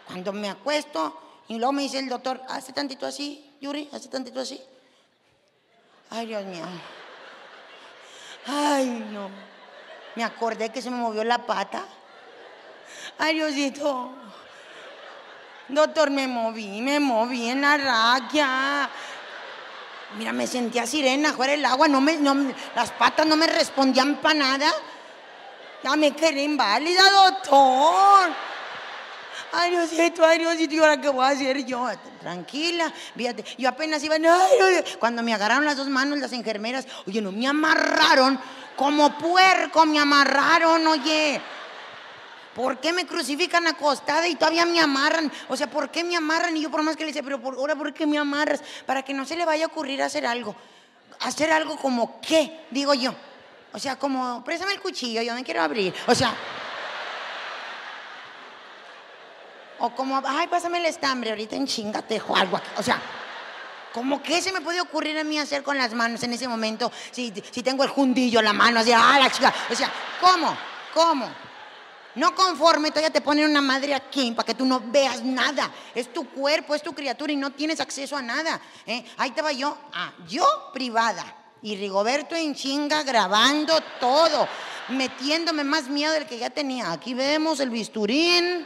Cuando 0.06 0.32
me 0.32 0.50
acuesto, 0.50 1.31
y 1.52 1.58
luego 1.58 1.72
me 1.72 1.82
dice 1.82 1.98
el 1.98 2.08
doctor, 2.08 2.40
hace 2.48 2.72
tantito 2.72 3.04
así, 3.04 3.44
Yuri, 3.60 3.86
hace 3.92 4.08
tantito 4.08 4.40
así. 4.40 4.58
Ay, 6.08 6.24
Dios 6.24 6.42
mío. 6.46 6.64
Ay, 8.46 8.86
no. 9.12 9.28
Me 10.14 10.24
acordé 10.24 10.70
que 10.70 10.80
se 10.80 10.90
me 10.90 10.96
movió 10.96 11.22
la 11.24 11.44
pata. 11.44 11.84
Ay, 13.18 13.34
Diosito. 13.34 14.12
Doctor, 15.68 16.10
me 16.10 16.26
moví, 16.26 16.80
me 16.80 16.98
moví 16.98 17.50
en 17.50 17.60
la 17.60 17.76
raquia. 17.76 18.88
Mira, 20.16 20.32
me 20.32 20.46
sentía 20.46 20.86
sirena, 20.86 21.34
fuera 21.34 21.52
el 21.52 21.64
agua, 21.66 21.86
no 21.86 22.00
me, 22.00 22.18
las 22.74 22.92
patas 22.92 23.26
no 23.26 23.36
me 23.36 23.46
respondían 23.46 24.16
para 24.22 24.34
nada. 24.36 24.72
Ya 25.84 25.96
me 25.96 26.12
quedé 26.12 26.44
inválida, 26.44 27.10
doctor. 27.10 28.51
Ay, 29.54 29.70
Diosito, 29.70 30.24
ay, 30.24 30.38
Diosito, 30.38 30.74
¿y 30.74 30.78
ahora 30.78 30.98
qué 30.98 31.10
voy 31.10 31.24
a 31.24 31.28
hacer 31.28 31.62
yo? 31.66 31.86
Tranquila, 32.20 32.90
fíjate, 33.14 33.44
yo 33.58 33.68
apenas 33.68 34.02
iba, 34.02 34.14
ay, 34.14 34.84
cuando 34.98 35.22
me 35.22 35.34
agarraron 35.34 35.66
las 35.66 35.76
dos 35.76 35.88
manos 35.88 36.18
las 36.18 36.32
enfermeras, 36.32 36.86
oye, 37.06 37.20
no, 37.20 37.32
me 37.32 37.46
amarraron 37.46 38.40
como 38.76 39.16
puerco, 39.18 39.84
me 39.84 39.98
amarraron, 39.98 40.86
oye. 40.86 41.40
¿Por 42.54 42.80
qué 42.80 42.92
me 42.92 43.06
crucifican 43.06 43.66
acostada 43.66 44.26
y 44.26 44.36
todavía 44.36 44.64
me 44.64 44.80
amarran? 44.80 45.30
O 45.48 45.56
sea, 45.56 45.70
¿por 45.70 45.90
qué 45.90 46.02
me 46.02 46.16
amarran? 46.16 46.56
Y 46.56 46.62
yo 46.62 46.70
por 46.70 46.82
más 46.82 46.96
que 46.96 47.04
le 47.04 47.08
dice, 47.08 47.22
pero 47.22 47.40
ahora 47.42 47.74
¿por 47.74 47.92
qué 47.92 48.06
me 48.06 48.18
amarras? 48.18 48.62
Para 48.86 49.02
que 49.02 49.14
no 49.14 49.24
se 49.24 49.36
le 49.36 49.44
vaya 49.44 49.64
a 49.64 49.68
ocurrir 49.68 50.02
hacer 50.02 50.26
algo. 50.26 50.54
Hacer 51.20 51.50
algo 51.50 51.76
como 51.76 52.20
qué, 52.20 52.66
digo 52.70 52.92
yo. 52.94 53.14
O 53.72 53.78
sea, 53.78 53.98
como, 53.98 54.44
préstame 54.44 54.72
el 54.72 54.80
cuchillo, 54.80 55.22
yo 55.22 55.34
me 55.34 55.44
quiero 55.44 55.62
abrir. 55.62 55.94
O 56.06 56.14
sea... 56.14 56.34
O 59.84 59.90
como, 59.90 60.22
ay, 60.24 60.46
pásame 60.46 60.78
el 60.78 60.86
estambre, 60.86 61.30
ahorita 61.30 61.56
en 61.56 61.66
chinga 61.66 62.02
te 62.02 62.14
dejo 62.14 62.36
algo 62.36 62.56
aquí. 62.56 62.68
O 62.76 62.84
sea, 62.84 63.02
¿cómo 63.92 64.22
que 64.22 64.40
se 64.40 64.52
me 64.52 64.60
puede 64.60 64.80
ocurrir 64.80 65.18
a 65.18 65.24
mí 65.24 65.40
hacer 65.40 65.64
con 65.64 65.76
las 65.76 65.92
manos 65.92 66.22
en 66.22 66.32
ese 66.32 66.46
momento 66.46 66.92
si, 67.10 67.32
si 67.50 67.64
tengo 67.64 67.82
el 67.82 67.90
jundillo 67.90 68.38
en 68.38 68.44
la 68.44 68.52
mano? 68.52 68.78
Así, 68.78 68.92
ah, 68.92 69.18
la 69.20 69.28
chica. 69.28 69.52
O 69.68 69.74
sea, 69.74 69.90
¿cómo? 70.20 70.56
¿Cómo? 70.94 71.28
No 72.14 72.32
conforme, 72.32 72.90
todavía 72.90 73.10
te 73.10 73.22
ponen 73.22 73.50
una 73.50 73.60
madre 73.60 73.92
aquí 73.92 74.30
para 74.30 74.46
que 74.46 74.54
tú 74.54 74.64
no 74.64 74.80
veas 74.86 75.20
nada. 75.24 75.68
Es 75.96 76.12
tu 76.12 76.30
cuerpo, 76.30 76.76
es 76.76 76.82
tu 76.82 76.94
criatura 76.94 77.32
y 77.32 77.36
no 77.36 77.50
tienes 77.50 77.80
acceso 77.80 78.16
a 78.16 78.22
nada. 78.22 78.60
¿eh? 78.86 79.04
Ahí 79.16 79.30
estaba 79.30 79.50
yo, 79.50 79.76
ah, 79.94 80.12
yo 80.28 80.46
privada. 80.72 81.24
Y 81.60 81.74
Rigoberto 81.74 82.36
en 82.36 82.54
chinga 82.54 83.02
grabando 83.02 83.80
todo, 83.98 84.46
metiéndome 84.90 85.64
más 85.64 85.88
miedo 85.88 86.12
del 86.12 86.26
que 86.26 86.38
ya 86.38 86.50
tenía. 86.50 86.92
Aquí 86.92 87.14
vemos 87.14 87.58
el 87.58 87.70
bisturín. 87.70 88.64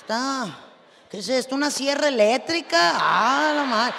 Está. 0.00 0.48
¿Qué 1.10 1.18
es 1.18 1.28
esto? 1.28 1.54
¿Una 1.54 1.70
sierra 1.70 2.08
eléctrica? 2.08 2.92
Ah, 2.94 3.52
la 3.54 3.64
madre. 3.64 3.94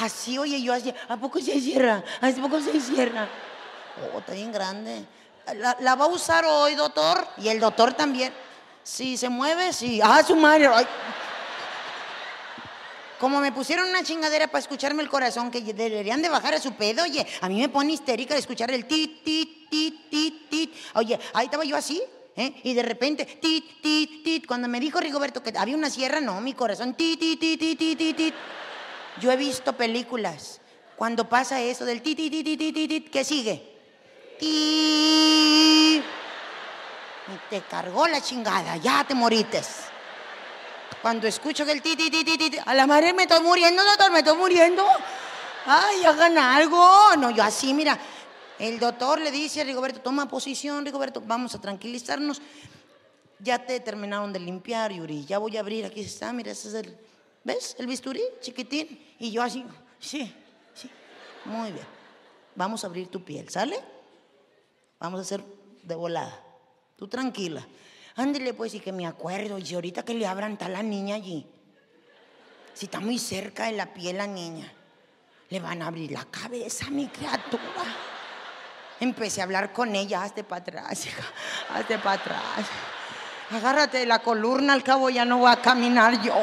Así, 0.00 0.38
oye, 0.38 0.60
yo 0.62 0.72
así, 0.72 0.92
¿a 1.08 1.16
poco 1.16 1.40
se 1.40 1.60
cierra? 1.60 2.02
¿A 2.20 2.30
poco 2.30 2.60
se 2.60 2.80
cierra? 2.80 3.28
Oh, 4.14 4.18
está 4.18 4.32
bien 4.32 4.50
grande. 4.50 5.04
¿La, 5.80 5.94
va 5.94 6.04
a 6.06 6.08
usar 6.08 6.44
hoy, 6.46 6.74
doctor? 6.74 7.26
Y 7.38 7.48
el 7.48 7.60
doctor 7.60 7.92
también. 7.94 8.32
Si 8.82 9.16
se 9.16 9.28
mueve, 9.28 9.72
sí. 9.72 10.00
Ah, 10.02 10.22
su 10.22 10.36
madre. 10.36 10.70
Como 13.18 13.40
me 13.40 13.52
pusieron 13.52 13.88
una 13.88 14.02
chingadera 14.02 14.46
para 14.46 14.60
escucharme 14.60 15.02
el 15.02 15.08
corazón, 15.10 15.50
que 15.50 15.60
deberían 15.60 16.22
de 16.22 16.28
bajar 16.28 16.54
a 16.54 16.60
su 16.60 16.72
pedo, 16.74 17.02
oye, 17.02 17.26
a 17.40 17.48
mí 17.48 17.60
me 17.60 17.68
pone 17.68 17.92
histérica 17.92 18.36
escuchar 18.36 18.70
el 18.70 18.86
tit, 18.86 19.22
tit, 19.22 19.68
tit, 19.68 20.10
tit, 20.10 20.48
tit. 20.48 20.74
Oye, 20.94 21.18
ahí 21.34 21.46
estaba 21.46 21.64
yo 21.64 21.76
así, 21.76 22.02
¿eh? 22.38 22.54
Y 22.62 22.72
de 22.72 22.82
repente, 22.82 23.24
tit, 23.26 23.82
tit, 23.82 24.22
tit. 24.24 24.46
Cuando 24.46 24.68
me 24.68 24.80
dijo 24.80 25.00
Rigoberto 25.00 25.42
que 25.42 25.52
había 25.56 25.76
una 25.76 25.90
sierra, 25.90 26.20
no, 26.20 26.40
mi 26.40 26.54
corazón, 26.54 26.94
tit, 26.94 27.18
tit, 27.18 27.38
tit, 27.38 27.58
tit, 27.58 27.98
tit, 27.98 28.16
tit. 28.16 28.34
Yo 29.20 29.30
he 29.30 29.36
visto 29.36 29.76
películas. 29.76 30.60
Cuando 30.96 31.28
pasa 31.28 31.60
eso 31.60 31.84
del 31.84 32.00
tit, 32.00 32.16
tit, 32.16 32.32
tit, 32.32 32.58
tit, 32.58 32.88
tit, 32.88 33.10
¿qué 33.10 33.24
sigue? 33.24 33.76
Y 34.40 36.00
te 37.50 37.60
cargó 37.62 38.06
la 38.06 38.20
chingada, 38.20 38.76
ya 38.76 39.04
te 39.04 39.14
morites. 39.14 39.88
Cuando 41.02 41.26
escucho 41.26 41.64
que 41.64 41.72
el 41.72 41.82
ti, 41.82 41.96
ti, 41.96 42.10
ti, 42.10 42.24
ti, 42.24 42.38
ti, 42.38 42.58
a 42.64 42.74
la 42.74 42.86
madre 42.86 43.12
me 43.12 43.24
estoy 43.24 43.42
muriendo, 43.42 43.84
doctor, 43.84 44.10
me 44.10 44.20
estoy 44.20 44.36
muriendo. 44.36 44.84
Ay, 45.66 46.04
hagan 46.04 46.38
algo. 46.38 47.16
No, 47.18 47.30
yo 47.30 47.42
así, 47.42 47.74
mira. 47.74 47.98
El 48.58 48.80
doctor 48.80 49.20
le 49.20 49.30
dice 49.30 49.60
a 49.60 49.64
Rigoberto, 49.64 50.00
toma 50.00 50.28
posición, 50.28 50.84
Rigoberto, 50.84 51.20
vamos 51.20 51.54
a 51.54 51.60
tranquilizarnos. 51.60 52.42
Ya 53.38 53.64
te 53.64 53.78
terminaron 53.78 54.32
de 54.32 54.40
limpiar, 54.40 54.92
Yuri. 54.92 55.24
Ya 55.24 55.38
voy 55.38 55.56
a 55.56 55.60
abrir, 55.60 55.84
aquí 55.84 56.00
está, 56.00 56.32
mira, 56.32 56.50
ese 56.50 56.68
es 56.68 56.74
el, 56.74 56.98
¿ves? 57.44 57.76
El 57.78 57.86
bisturí, 57.86 58.22
chiquitín. 58.40 59.00
Y 59.20 59.30
yo 59.30 59.42
así, 59.42 59.64
sí, 60.00 60.34
sí, 60.74 60.90
muy 61.44 61.70
bien. 61.70 61.86
Vamos 62.56 62.82
a 62.82 62.88
abrir 62.88 63.06
tu 63.06 63.22
piel, 63.22 63.48
¿sale? 63.48 63.78
Vamos 64.98 65.20
a 65.20 65.22
hacer 65.22 65.44
de 65.84 65.94
volada. 65.94 66.42
Tú 66.96 67.06
tranquila. 67.06 67.64
Ándele 68.16 68.52
pues 68.52 68.74
y 68.74 68.80
que 68.80 68.90
me 68.90 69.06
acuerdo. 69.06 69.58
Y 69.58 69.74
ahorita 69.74 70.04
que 70.04 70.14
le 70.14 70.26
abran 70.26 70.54
está 70.54 70.68
la 70.68 70.82
niña 70.82 71.14
allí. 71.14 71.46
Si 72.74 72.86
está 72.86 72.98
muy 72.98 73.20
cerca 73.20 73.66
de 73.66 73.72
la 73.72 73.94
piel 73.94 74.16
la 74.16 74.26
niña, 74.26 74.72
le 75.50 75.60
van 75.60 75.82
a 75.82 75.86
abrir 75.86 76.10
la 76.10 76.24
cabeza 76.24 76.90
mi 76.90 77.06
criatura. 77.06 78.07
Empecé 79.00 79.40
a 79.40 79.44
hablar 79.44 79.72
con 79.72 79.94
ella, 79.94 80.22
hazte 80.22 80.42
para 80.44 80.62
atrás, 80.62 81.06
hija, 81.06 81.22
hazte 81.74 81.98
para 81.98 82.20
atrás. 82.20 82.66
Agárrate 83.50 83.98
de 83.98 84.06
la 84.06 84.18
columna, 84.18 84.72
al 84.72 84.82
cabo 84.82 85.08
ya 85.08 85.24
no 85.24 85.38
voy 85.38 85.50
a 85.50 85.56
caminar 85.56 86.20
yo. 86.20 86.34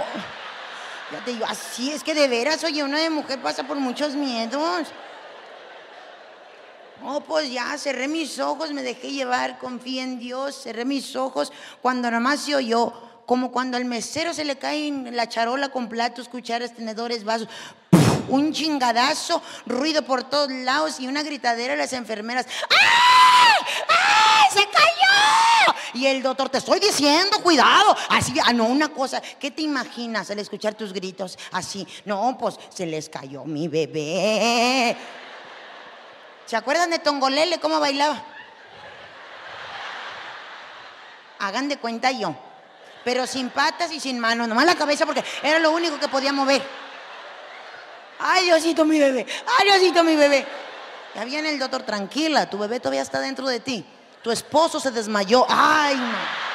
Ya 1.12 1.24
te 1.24 1.32
digo, 1.32 1.46
así 1.48 1.92
es 1.92 2.04
que 2.04 2.16
de 2.16 2.28
veras, 2.28 2.64
oye, 2.64 2.84
una 2.84 2.98
de 2.98 3.10
mujer 3.10 3.40
pasa 3.42 3.64
por 3.64 3.78
muchos 3.78 4.16
miedos. 4.16 4.88
Oh, 7.04 7.22
pues 7.22 7.52
ya, 7.52 7.78
cerré 7.78 8.08
mis 8.08 8.40
ojos, 8.40 8.72
me 8.72 8.82
dejé 8.82 9.12
llevar, 9.12 9.60
confié 9.60 10.02
en 10.02 10.18
Dios, 10.18 10.64
cerré 10.64 10.86
mis 10.86 11.16
ojos. 11.16 11.52
Cuando 11.82 12.10
nada 12.10 12.22
más 12.22 12.40
se 12.40 12.56
oyó, 12.56 12.94
como 13.26 13.52
cuando 13.52 13.78
al 13.78 13.86
mesero 13.86 14.34
se 14.34 14.46
le 14.46 14.58
cae 14.58 14.92
la 15.12 15.28
charola 15.28 15.70
con 15.70 15.90
platos, 15.90 16.30
cucharas, 16.30 16.74
tenedores, 16.74 17.24
vasos. 17.24 17.50
Un 18.28 18.54
chingadazo, 18.54 19.42
ruido 19.66 20.04
por 20.04 20.24
todos 20.24 20.50
lados 20.50 21.00
y 21.00 21.08
una 21.08 21.24
gritadera 21.24 21.74
de 21.74 21.80
las 21.80 21.94
enfermeras. 21.94 22.46
¡Ay! 22.70 23.76
¡Ay! 23.90 24.50
¡Se 24.52 24.66
cayó! 24.66 25.76
Y 25.94 26.08
el 26.08 26.22
doctor, 26.22 26.50
te 26.50 26.58
estoy 26.58 26.80
diciendo, 26.80 27.42
cuidado. 27.42 27.96
Así, 28.10 28.34
ah, 28.44 28.54
no, 28.54 28.66
una 28.66 28.90
cosa, 28.90 29.22
¿qué 29.22 29.52
te 29.52 29.62
imaginas 29.62 30.30
al 30.30 30.40
escuchar 30.40 30.74
tus 30.74 30.92
gritos 30.92 31.38
así? 31.52 31.88
No, 32.04 32.38
pues 32.38 32.56
se 32.70 32.86
les 32.86 33.10
cayó 33.10 33.46
mi 33.46 33.68
bebé. 33.68 34.98
¿Se 36.46 36.56
acuerdan 36.56 36.90
de 36.90 37.00
Tongolele 37.00 37.60
cómo 37.60 37.80
bailaba? 37.80 38.24
Hagan 41.40 41.70
de 41.70 41.78
cuenta 41.78 42.12
yo. 42.12 42.36
Pero 43.04 43.28
sin 43.28 43.50
patas 43.50 43.92
y 43.92 44.00
sin 44.00 44.20
manos, 44.20 44.48
nomás 44.48 44.66
la 44.66 44.76
cabeza 44.76 45.06
porque 45.06 45.24
era 45.44 45.60
lo 45.60 45.72
único 45.72 46.00
que 46.00 46.08
podía 46.08 46.34
mover. 46.34 46.85
Ay, 48.20 48.46
Diosito, 48.46 48.86
mi 48.86 49.00
bebé. 49.00 49.26
Ay, 49.58 49.66
Diosito, 49.68 50.04
mi 50.04 50.16
bebé. 50.16 50.46
Ya 51.16 51.24
viene 51.26 51.50
el 51.50 51.60
doctor, 51.60 51.84
tranquila, 51.84 52.50
tu 52.50 52.58
bebé 52.58 52.80
todavía 52.80 53.02
está 53.02 53.20
dentro 53.20 53.48
de 53.48 53.60
ti. 53.60 53.86
Tu 54.22 54.32
esposo 54.32 54.80
se 54.80 54.92
desmayó. 54.92 55.46
Ay, 55.48 55.96
no. 55.96 56.46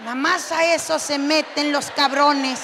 Nada 0.00 0.14
más 0.14 0.50
a 0.52 0.64
eso 0.74 0.98
se 0.98 1.18
meten 1.18 1.72
los 1.72 1.90
cabrones. 1.90 2.60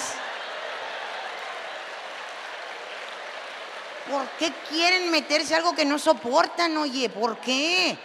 ¿Por 4.10 4.26
qué 4.38 4.52
quieren 4.70 5.10
meterse 5.10 5.54
algo 5.54 5.74
que 5.74 5.84
no 5.84 5.98
soportan, 5.98 6.76
oye? 6.76 7.10
¿Por 7.10 7.38
qué? 7.38 7.98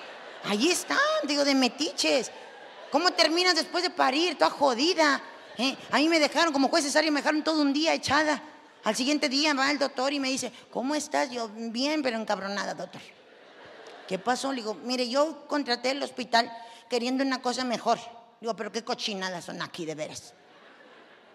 Ahí 0.45 0.69
están, 0.69 0.97
digo, 1.23 1.45
de 1.45 1.55
metiches. 1.55 2.31
¿Cómo 2.91 3.11
terminas 3.11 3.55
después 3.55 3.83
de 3.83 3.91
parir? 3.91 4.37
Toda 4.37 4.49
jodida. 4.49 5.21
¿eh? 5.57 5.77
A 5.91 5.97
mí 5.97 6.09
me 6.09 6.19
dejaron, 6.19 6.51
como 6.51 6.69
fue 6.69 6.81
cesárea, 6.81 7.11
me 7.11 7.21
dejaron 7.21 7.43
todo 7.43 7.61
un 7.61 7.71
día 7.71 7.93
echada. 7.93 8.41
Al 8.83 8.95
siguiente 8.95 9.29
día 9.29 9.53
va 9.53 9.71
el 9.71 9.79
doctor 9.79 10.11
y 10.13 10.19
me 10.19 10.29
dice, 10.29 10.51
¿cómo 10.71 10.95
estás? 10.95 11.29
Yo, 11.29 11.49
bien, 11.49 12.01
pero 12.01 12.17
encabronada, 12.17 12.73
doctor. 12.73 13.01
¿Qué 14.07 14.17
pasó? 14.17 14.51
Le 14.51 14.57
digo, 14.57 14.73
mire, 14.73 15.07
yo 15.07 15.47
contraté 15.47 15.91
el 15.91 16.03
hospital 16.03 16.51
queriendo 16.89 17.23
una 17.23 17.41
cosa 17.41 17.63
mejor. 17.63 17.99
Digo, 18.39 18.55
pero 18.55 18.71
qué 18.71 18.83
cochinadas 18.83 19.45
son 19.45 19.61
aquí, 19.61 19.85
de 19.85 19.95
veras. 19.95 20.33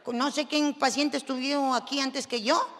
No 0.06 0.30
sé 0.30 0.46
quién 0.46 0.74
paciente 0.74 1.16
estuvo 1.16 1.74
aquí 1.74 2.00
antes 2.00 2.26
que 2.26 2.42
yo 2.42 2.76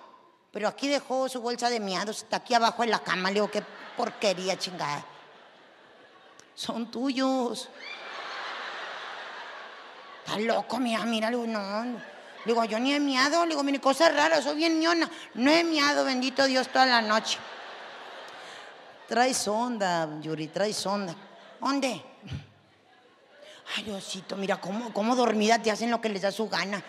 pero 0.57 0.69
aquí 0.69 0.89
dejó 0.89 1.29
su 1.29 1.43
bolsa 1.43 1.69
de 1.69 1.81
miados, 1.81 2.23
está 2.23 2.39
aquí 2.39 2.55
abajo 2.55 2.83
en 2.83 2.91
la 2.91 3.01
cama. 3.01 3.29
Le 3.29 3.35
digo, 3.35 3.51
qué 3.51 3.63
porquería 3.95 4.59
chingada. 4.59 5.05
Son 6.55 6.91
tuyos. 6.91 7.69
Está 10.25 10.39
loco, 10.39 10.79
mira, 10.79 11.05
mira, 11.05 11.31
no. 11.31 12.16
Digo, 12.47 12.65
yo 12.65 12.79
ni 12.79 12.95
he 12.95 13.01
miado, 13.01 13.45
le 13.45 13.51
digo, 13.51 13.65
mire, 13.65 13.81
cosa 13.81 14.09
rara, 14.09 14.41
soy 14.41 14.57
bien 14.57 14.79
ñona. 14.81 15.11
No 15.35 15.51
he 15.51 15.65
miado, 15.65 16.05
bendito 16.05 16.45
Dios, 16.45 16.69
toda 16.69 16.87
la 16.87 17.03
noche. 17.03 17.39
Trae 19.09 19.35
sonda, 19.35 20.09
Yuri, 20.21 20.47
trae 20.49 20.73
sonda. 20.73 21.15
¿Dónde? 21.61 22.01
Ay, 23.77 23.83
Diosito, 23.83 24.37
mira 24.37 24.61
cómo, 24.61 24.93
cómo 24.93 25.17
dormida 25.17 25.61
te 25.61 25.73
hacen 25.73 25.91
lo 25.91 26.01
que 26.01 26.09
les 26.09 26.23
da 26.23 26.31
su 26.31 26.49
gana. 26.49 26.81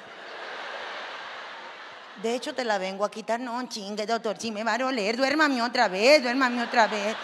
De 2.21 2.35
hecho, 2.35 2.53
te 2.53 2.63
la 2.63 2.77
vengo 2.77 3.03
a 3.03 3.11
quitar. 3.11 3.39
No, 3.39 3.67
chingue, 3.67 4.05
doctor, 4.05 4.37
si 4.39 4.51
me 4.51 4.63
va 4.63 4.75
a 4.75 4.77
doler, 4.77 5.17
duérmame 5.17 5.61
otra 5.61 5.87
vez, 5.87 6.21
duérmame 6.21 6.63
otra 6.63 6.87
vez. 6.87 7.15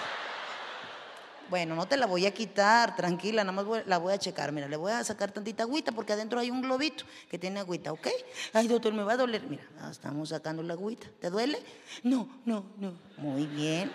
Bueno, 1.54 1.76
no 1.76 1.88
te 1.88 1.98
la 1.98 2.08
voy 2.08 2.26
a 2.26 2.34
quitar, 2.34 2.96
tranquila, 2.96 3.44
nada 3.44 3.52
más 3.52 3.86
la 3.86 4.00
voy 4.00 4.12
a 4.12 4.18
checar. 4.18 4.52
Mira, 4.52 4.68
le 4.68 4.76
voy 4.76 4.92
a 4.92 5.04
sacar 5.04 5.32
tantita 5.32 5.62
agüita 5.62 5.92
porque 5.92 6.12
adentro 6.12 6.40
hay 6.40 6.50
un 6.50 6.64
globito 6.64 7.06
que 7.30 7.38
tiene 7.38 7.60
agüita, 7.60 7.94
¿ok? 7.94 8.08
Ay, 8.54 8.68
doctor, 8.68 8.92
me 8.92 9.04
va 9.04 9.14
a 9.14 9.18
doler. 9.18 9.44
Mira, 9.44 9.64
estamos 9.92 10.30
sacando 10.30 10.64
la 10.64 10.74
agüita. 10.74 11.06
¿Te 11.22 11.30
duele? 11.30 11.62
No, 12.02 12.28
no, 12.46 12.66
no. 12.78 12.96
Muy 13.18 13.46
bien. 13.46 13.92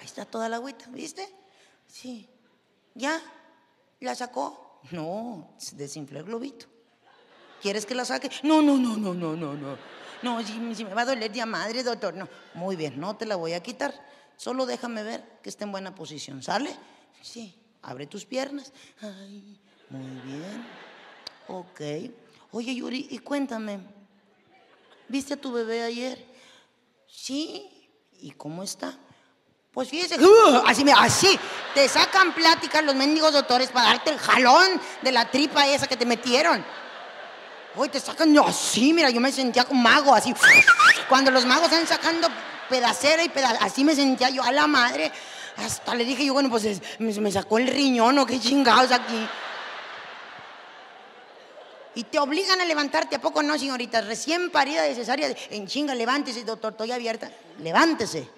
Ahí 0.00 0.06
está 0.06 0.24
toda 0.24 0.48
la 0.48 0.56
agüita, 0.56 0.86
¿viste? 0.88 1.32
Sí. 1.86 2.28
¿Ya? 2.96 3.22
¿La 4.00 4.16
sacó? 4.16 4.80
No, 4.90 5.54
desinfló 5.74 6.18
el 6.18 6.24
globito. 6.24 6.66
¿Quieres 7.62 7.86
que 7.86 7.94
la 7.94 8.04
saque? 8.04 8.28
No, 8.42 8.60
no, 8.60 8.76
no, 8.76 8.96
no, 8.96 9.14
no, 9.14 9.36
no, 9.36 9.54
no. 9.54 9.78
No, 10.20 10.42
si, 10.42 10.84
me 10.84 10.94
va 10.94 11.02
a 11.02 11.06
doler 11.06 11.30
ya 11.30 11.46
madre, 11.46 11.84
doctor. 11.84 12.14
No, 12.14 12.28
muy 12.54 12.74
bien, 12.74 12.98
no 12.98 13.14
te 13.14 13.24
la 13.24 13.36
voy 13.36 13.52
a 13.52 13.62
quitar. 13.62 13.94
Solo 14.36 14.66
déjame 14.66 15.02
ver 15.02 15.40
que 15.42 15.48
esté 15.48 15.64
en 15.64 15.72
buena 15.72 15.94
posición, 15.94 16.42
¿sale? 16.42 16.74
Sí. 17.22 17.54
Abre 17.82 18.06
tus 18.06 18.24
piernas. 18.24 18.72
Ay, 19.00 19.60
muy 19.90 20.20
bien. 20.24 20.66
Ok. 21.48 21.80
Oye, 22.52 22.74
Yuri, 22.74 23.06
y 23.10 23.18
cuéntame. 23.18 23.80
¿Viste 25.08 25.34
a 25.34 25.40
tu 25.40 25.52
bebé 25.52 25.82
ayer? 25.82 26.24
Sí. 27.06 27.70
¿Y 28.20 28.32
cómo 28.32 28.62
está? 28.62 28.98
Pues 29.72 29.90
fíjese, 29.90 30.18
¡uh! 30.18 30.62
así, 30.66 30.86
así, 30.96 31.38
te 31.74 31.86
sacan 31.86 32.32
pláticas 32.32 32.82
los 32.82 32.94
mendigos 32.94 33.34
doctores 33.34 33.68
para 33.68 33.88
darte 33.88 34.08
el 34.08 34.18
jalón 34.18 34.80
de 35.02 35.12
la 35.12 35.30
tripa 35.30 35.68
esa 35.68 35.86
que 35.86 35.98
te 35.98 36.06
metieron. 36.06 36.64
Hoy 37.74 37.90
te 37.90 38.00
sacan 38.00 38.36
así, 38.38 38.94
mira, 38.94 39.10
yo 39.10 39.20
me 39.20 39.30
sentía 39.30 39.64
como 39.64 39.82
mago, 39.82 40.14
así. 40.14 40.34
Cuando 41.10 41.30
los 41.30 41.44
magos 41.44 41.70
están 41.70 41.86
sacando 41.86 42.26
pedacera 42.68 43.22
y 43.22 43.28
pedacera, 43.28 43.64
así 43.64 43.84
me 43.84 43.94
sentía 43.94 44.30
yo 44.30 44.42
a 44.42 44.52
la 44.52 44.66
madre. 44.66 45.10
Hasta 45.56 45.94
le 45.94 46.04
dije 46.04 46.24
yo, 46.24 46.34
bueno, 46.34 46.50
pues 46.50 46.80
me, 46.98 47.32
sacó 47.32 47.58
el 47.58 47.66
riñón 47.68 48.18
o 48.18 48.26
qué 48.26 48.38
chingados 48.38 48.92
aquí. 48.92 49.26
Y 51.94 52.04
te 52.04 52.18
obligan 52.18 52.60
a 52.60 52.64
levantarte, 52.66 53.16
¿a 53.16 53.20
poco 53.20 53.42
no, 53.42 53.58
señorita? 53.58 54.02
Recién 54.02 54.50
parida 54.50 54.82
de 54.82 54.94
cesárea, 54.94 55.34
en 55.50 55.66
chinga, 55.66 55.94
levántese, 55.94 56.44
doctor, 56.44 56.72
estoy 56.72 56.92
abierta. 56.92 57.30
Levántese. 57.60 58.28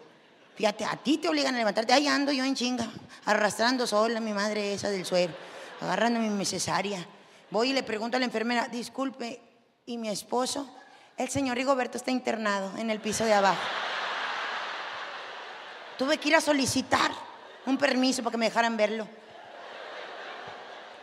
Fíjate, 0.55 0.85
a 0.85 0.97
ti 0.97 1.19
te 1.19 1.29
obligan 1.29 1.55
a 1.57 1.59
levantarte. 1.59 1.93
Ahí 1.93 2.07
ando 2.07 2.31
yo 2.31 2.45
en 2.45 2.55
chinga, 2.55 2.89
arrastrando 3.25 3.87
sola 3.87 4.19
a 4.19 4.21
mi 4.21 4.33
madre 4.33 4.75
esa 4.75 4.91
del 4.91 5.05
suelo, 5.05 5.35
agarrando 5.81 6.21
mi 6.21 6.45
cesárea. 6.45 7.05
Voy 7.51 7.71
y 7.71 7.73
le 7.73 7.83
pregunto 7.83 8.17
a 8.17 8.21
la 8.21 8.27
enfermera, 8.27 8.69
disculpe, 8.69 9.41
¿y 9.87 9.99
mi 9.99 10.09
esposo? 10.09 10.69
El 11.17 11.29
señor 11.29 11.57
Rigoberto 11.57 11.97
está 11.97 12.13
internado 12.13 12.77
en 12.79 12.91
el 12.91 13.01
piso 13.01 13.25
de 13.25 13.35
abajo. 13.35 13.59
Tuve 15.99 16.17
que 16.19 16.29
ir 16.29 16.37
a 16.37 16.41
solicitar 16.41 17.11
un 17.67 17.77
permiso 17.77 18.23
para 18.23 18.33
que 18.33 18.39
me 18.39 18.47
dejaran 18.47 18.77
verlo. 18.77 19.07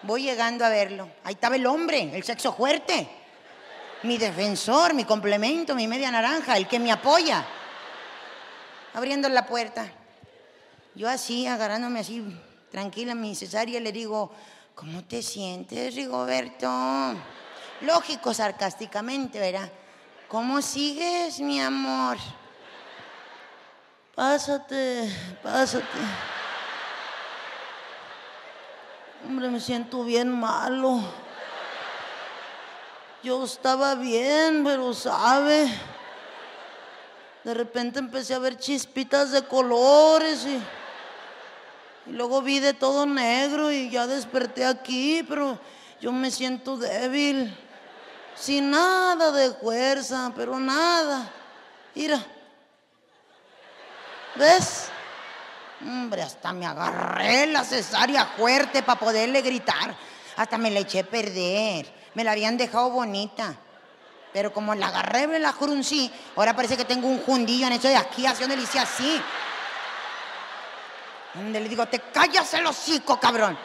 Voy 0.01 0.23
llegando 0.23 0.65
a 0.65 0.69
verlo. 0.69 1.10
Ahí 1.23 1.34
estaba 1.34 1.55
el 1.55 1.65
hombre, 1.65 2.12
el 2.13 2.23
sexo 2.23 2.53
fuerte. 2.53 3.08
Mi 4.03 4.17
defensor, 4.17 4.93
mi 4.93 5.03
complemento, 5.03 5.75
mi 5.75 5.88
media 5.88 6.10
naranja, 6.10 6.58
el 6.58 6.67
que 6.67 6.79
me 6.79 6.91
apoya. 6.91 7.45
Abriendo 8.93 9.27
la 9.29 9.45
puerta. 9.45 9.86
Yo 10.95 11.10
así, 11.10 11.45
agarrándome 11.45 11.99
así, 11.99 12.23
tranquila, 12.71 13.13
mi 13.13 13.36
cesárea, 13.36 13.79
le 13.79 13.91
digo, 13.91 14.31
¿Cómo 14.75 15.05
te 15.05 15.21
sientes, 15.21 15.95
Rigoberto? 15.95 16.69
Lógico, 17.79 18.34
sarcásticamente, 18.34 19.39
¿verdad? 19.39 19.71
¿Cómo 20.27 20.62
sigues, 20.62 21.39
mi 21.39 21.62
amor? 21.62 22.17
Pásate, 24.15 25.12
pásate. 25.43 25.86
Hombre, 29.25 29.49
me 29.49 29.60
siento 29.60 30.04
bien 30.04 30.32
malo. 30.32 31.01
Yo 33.21 33.43
estaba 33.43 33.95
bien, 33.95 34.63
pero 34.63 34.93
sabe. 34.93 35.67
De 37.43 37.54
repente 37.54 37.99
empecé 37.99 38.34
a 38.34 38.39
ver 38.39 38.58
chispitas 38.58 39.32
de 39.32 39.43
colores 39.43 40.45
y 40.45 40.62
y 42.08 42.12
luego 42.12 42.41
vi 42.41 42.60
de 42.60 42.73
todo 42.73 43.06
negro 43.06 43.71
y 43.71 43.89
ya 43.89 44.06
desperté 44.06 44.63
aquí, 44.63 45.25
pero 45.28 45.60
yo 45.99 46.12
me 46.12 46.30
siento 46.30 46.78
débil. 46.78 47.56
Sin 48.36 48.69
nada 48.69 49.32
de 49.32 49.51
fuerza, 49.54 50.32
pero 50.36 50.60
nada. 50.60 51.32
Mira. 51.95 52.23
¿Ves? 54.36 54.89
Hombre, 55.82 56.21
hasta 56.21 56.52
me 56.54 56.65
agarré 56.65 57.48
la 57.48 57.63
cesárea 57.63 58.26
fuerte 58.26 58.84
para 58.84 59.00
poderle 59.00 59.41
gritar. 59.41 59.95
Hasta 60.38 60.58
me 60.58 60.71
la 60.71 60.80
eché 60.80 61.00
a 61.00 61.04
perder. 61.04 61.91
Me 62.13 62.24
la 62.24 62.32
habían 62.32 62.58
dejado 62.58 62.89
bonita. 62.89 63.56
Pero 64.34 64.52
como 64.52 64.76
la 64.76 64.88
agarré, 64.88 65.28
me 65.28 65.39
la 65.39 65.54
fruncí, 65.54 66.12
ahora 66.36 66.54
parece 66.56 66.76
que 66.76 66.84
tengo 66.84 67.08
un 67.08 67.21
jundillo 67.21 67.67
en 67.67 67.74
eso 67.74 67.88
de 67.88 67.95
aquí, 67.95 68.26
hacia 68.26 68.48
donde 68.48 68.58
le 68.58 68.63
hice 68.63 68.80
así. 68.80 69.21
Le 71.36 71.69
digo, 71.69 71.86
te 71.86 72.00
callas 72.00 72.54
el 72.54 72.65
hocico, 72.65 73.17
cabrón. 73.19 73.58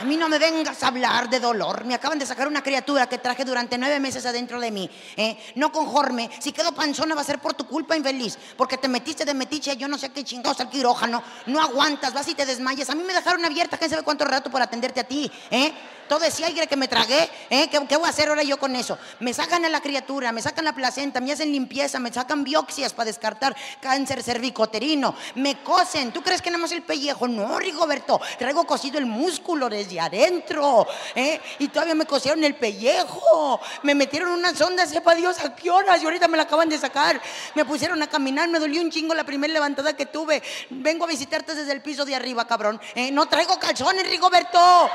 A 0.00 0.04
mí 0.04 0.16
no 0.16 0.30
me 0.30 0.38
vengas 0.38 0.82
a 0.82 0.86
hablar 0.86 1.28
de 1.28 1.38
dolor. 1.40 1.84
Me 1.84 1.92
acaban 1.92 2.18
de 2.18 2.24
sacar 2.24 2.48
una 2.48 2.62
criatura 2.62 3.06
que 3.06 3.18
traje 3.18 3.44
durante 3.44 3.76
nueve 3.76 4.00
meses 4.00 4.24
adentro 4.24 4.58
de 4.58 4.70
mí. 4.70 4.88
¿eh? 5.14 5.36
No 5.56 5.70
conforme. 5.70 6.30
Si 6.38 6.52
quedo 6.52 6.72
panzona 6.72 7.14
va 7.14 7.20
a 7.20 7.24
ser 7.24 7.38
por 7.38 7.52
tu 7.52 7.66
culpa, 7.66 7.94
infeliz. 7.94 8.38
Porque 8.56 8.78
te 8.78 8.88
metiste 8.88 9.26
de 9.26 9.34
metiche, 9.34 9.76
yo 9.76 9.88
no 9.88 9.98
sé 9.98 10.08
qué 10.08 10.24
chingados 10.24 10.58
al 10.60 10.70
quirófano. 10.70 11.22
No 11.44 11.60
aguantas, 11.60 12.14
vas 12.14 12.26
y 12.28 12.34
te 12.34 12.46
desmayas. 12.46 12.88
A 12.88 12.94
mí 12.94 13.02
me 13.02 13.12
dejaron 13.12 13.44
abierta, 13.44 13.76
quién 13.76 13.90
sabe 13.90 14.02
cuánto 14.02 14.24
rato 14.24 14.50
por 14.50 14.62
atenderte 14.62 15.00
a 15.00 15.04
ti. 15.04 15.30
¿eh? 15.50 15.70
todo 16.10 16.24
ese 16.24 16.44
aire 16.44 16.66
que 16.66 16.74
me 16.74 16.88
tragué, 16.88 17.30
¿eh? 17.50 17.68
¿Qué, 17.70 17.96
voy 17.96 18.06
a 18.06 18.08
hacer 18.08 18.30
ahora 18.30 18.42
yo 18.42 18.58
con 18.58 18.74
eso? 18.74 18.98
Me 19.20 19.32
sacan 19.32 19.64
a 19.64 19.68
la 19.68 19.80
criatura, 19.80 20.32
me 20.32 20.42
sacan 20.42 20.64
la 20.64 20.72
placenta, 20.72 21.20
me 21.20 21.30
hacen 21.30 21.52
limpieza, 21.52 22.00
me 22.00 22.12
sacan 22.12 22.42
biopsias 22.42 22.92
para 22.92 23.04
descartar 23.04 23.54
cáncer 23.80 24.20
cervicoterino, 24.20 25.14
me 25.36 25.62
cosen. 25.62 26.10
¿Tú 26.10 26.20
crees 26.20 26.42
que 26.42 26.50
nada 26.50 26.62
más 26.62 26.72
el 26.72 26.82
pellejo? 26.82 27.28
No, 27.28 27.60
Rigoberto, 27.60 28.20
traigo 28.40 28.64
cosido 28.64 28.98
el 28.98 29.06
músculo 29.06 29.68
desde 29.90 30.00
adentro, 30.00 30.86
¿eh? 31.14 31.40
Y 31.58 31.68
todavía 31.68 31.94
me 31.94 32.06
cosieron 32.06 32.42
el 32.44 32.54
pellejo, 32.54 33.60
me 33.82 33.94
metieron 33.94 34.30
una 34.30 34.54
sonda, 34.54 34.86
sepa 34.86 35.14
Dios 35.14 35.38
a 35.40 35.54
qué 35.54 35.66
y 35.66 35.68
ahorita 35.68 36.28
me 36.28 36.36
la 36.36 36.44
acaban 36.44 36.68
de 36.68 36.78
sacar. 36.78 37.20
Me 37.54 37.64
pusieron 37.64 38.02
a 38.02 38.08
caminar, 38.08 38.48
me 38.48 38.58
dolió 38.58 38.80
un 38.80 38.90
chingo 38.90 39.14
la 39.14 39.24
primera 39.24 39.52
levantada 39.52 39.94
que 39.94 40.06
tuve. 40.06 40.42
Vengo 40.70 41.04
a 41.04 41.08
visitarte 41.08 41.54
desde 41.54 41.72
el 41.72 41.82
piso 41.82 42.04
de 42.04 42.14
arriba, 42.14 42.46
cabrón. 42.46 42.80
¿eh? 42.94 43.10
No 43.10 43.26
traigo 43.26 43.58
calzones, 43.58 44.08
Rigoberto. 44.08 44.90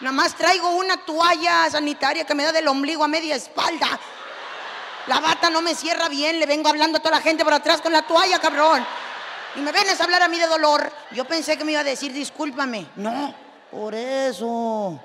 Nada 0.00 0.12
más 0.12 0.34
traigo 0.34 0.70
una 0.70 0.98
toalla 0.98 1.70
sanitaria 1.70 2.24
que 2.24 2.34
me 2.34 2.44
da 2.44 2.52
del 2.52 2.68
ombligo 2.68 3.04
a 3.04 3.08
media 3.08 3.36
espalda. 3.36 3.98
La 5.06 5.20
bata 5.20 5.50
no 5.50 5.60
me 5.62 5.74
cierra 5.74 6.08
bien, 6.08 6.38
le 6.38 6.46
vengo 6.46 6.68
hablando 6.68 6.98
a 6.98 7.00
toda 7.00 7.16
la 7.16 7.22
gente 7.22 7.44
por 7.44 7.52
atrás 7.52 7.80
con 7.80 7.92
la 7.92 8.02
toalla, 8.02 8.38
cabrón. 8.38 8.84
Y 9.56 9.60
me 9.60 9.72
vienes 9.72 10.00
a 10.00 10.04
hablar 10.04 10.22
a 10.22 10.28
mí 10.28 10.38
de 10.38 10.46
dolor. 10.46 10.90
Yo 11.12 11.24
pensé 11.24 11.56
que 11.56 11.64
me 11.64 11.72
iba 11.72 11.80
a 11.80 11.84
decir, 11.84 12.12
discúlpame. 12.12 12.86
No, 12.96 13.34
por 13.70 13.94
eso. 13.94 15.00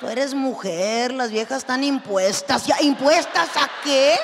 Tú 0.00 0.08
eres 0.08 0.34
mujer, 0.34 1.12
las 1.12 1.30
viejas 1.30 1.58
están 1.58 1.82
impuestas. 1.82 2.66
¿Ya 2.66 2.76
impuestas 2.82 3.48
a 3.56 3.70
qué? 3.82 4.16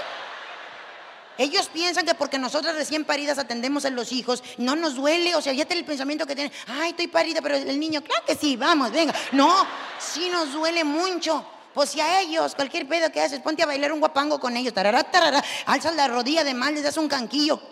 Ellos 1.38 1.68
piensan 1.72 2.04
que 2.04 2.14
porque 2.14 2.38
nosotras 2.38 2.76
recién 2.76 3.04
paridas 3.04 3.38
atendemos 3.38 3.86
a 3.86 3.90
los 3.90 4.12
hijos, 4.12 4.44
no 4.58 4.76
nos 4.76 4.94
duele, 4.94 5.34
o 5.34 5.40
sea, 5.40 5.54
ya 5.54 5.64
tiene 5.64 5.80
el 5.80 5.86
pensamiento 5.86 6.26
que 6.26 6.34
tienen, 6.34 6.52
ay, 6.68 6.90
estoy 6.90 7.06
parida, 7.06 7.40
pero 7.40 7.56
el 7.56 7.80
niño, 7.80 8.02
claro 8.02 8.22
que 8.26 8.34
sí, 8.34 8.56
vamos, 8.56 8.92
venga. 8.92 9.14
No, 9.32 9.66
sí 9.98 10.28
nos 10.30 10.52
duele 10.52 10.84
mucho. 10.84 11.44
Pues 11.72 11.88
si 11.88 12.00
a 12.02 12.20
ellos, 12.20 12.54
cualquier 12.54 12.86
pedo 12.86 13.10
que 13.10 13.22
haces, 13.22 13.40
ponte 13.40 13.62
a 13.62 13.66
bailar 13.66 13.92
un 13.92 14.00
guapango 14.00 14.38
con 14.38 14.54
ellos, 14.58 14.74
tarará, 14.74 15.04
tarará, 15.04 15.42
alzas 15.64 15.96
la 15.96 16.06
rodilla 16.06 16.44
de 16.44 16.52
mal, 16.52 16.74
les 16.74 16.82
das 16.82 16.98
un 16.98 17.08
canquillo. 17.08 17.62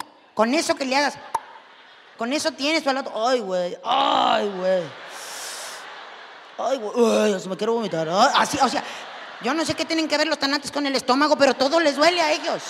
Con 0.40 0.54
eso 0.54 0.74
que 0.74 0.86
le 0.86 0.96
hagas, 0.96 1.18
con 2.16 2.32
eso 2.32 2.50
tienes 2.52 2.86
el 2.86 2.96
otro. 2.96 3.28
Ay, 3.28 3.40
güey, 3.40 3.76
ay, 3.84 4.48
güey. 4.48 4.82
Ay, 6.56 6.78
güey, 6.78 7.38
se 7.38 7.46
me 7.46 7.58
quiero 7.58 7.74
vomitar. 7.74 8.08
así, 8.08 8.56
o 8.62 8.68
sea, 8.70 8.82
yo 9.42 9.52
no 9.52 9.66
sé 9.66 9.74
qué 9.74 9.84
tienen 9.84 10.08
que 10.08 10.16
ver 10.16 10.26
los 10.26 10.38
tanates 10.38 10.70
con 10.72 10.86
el 10.86 10.96
estómago, 10.96 11.36
pero 11.36 11.52
todo 11.52 11.78
les 11.78 11.96
duele 11.96 12.22
a 12.22 12.32
ellos. 12.32 12.62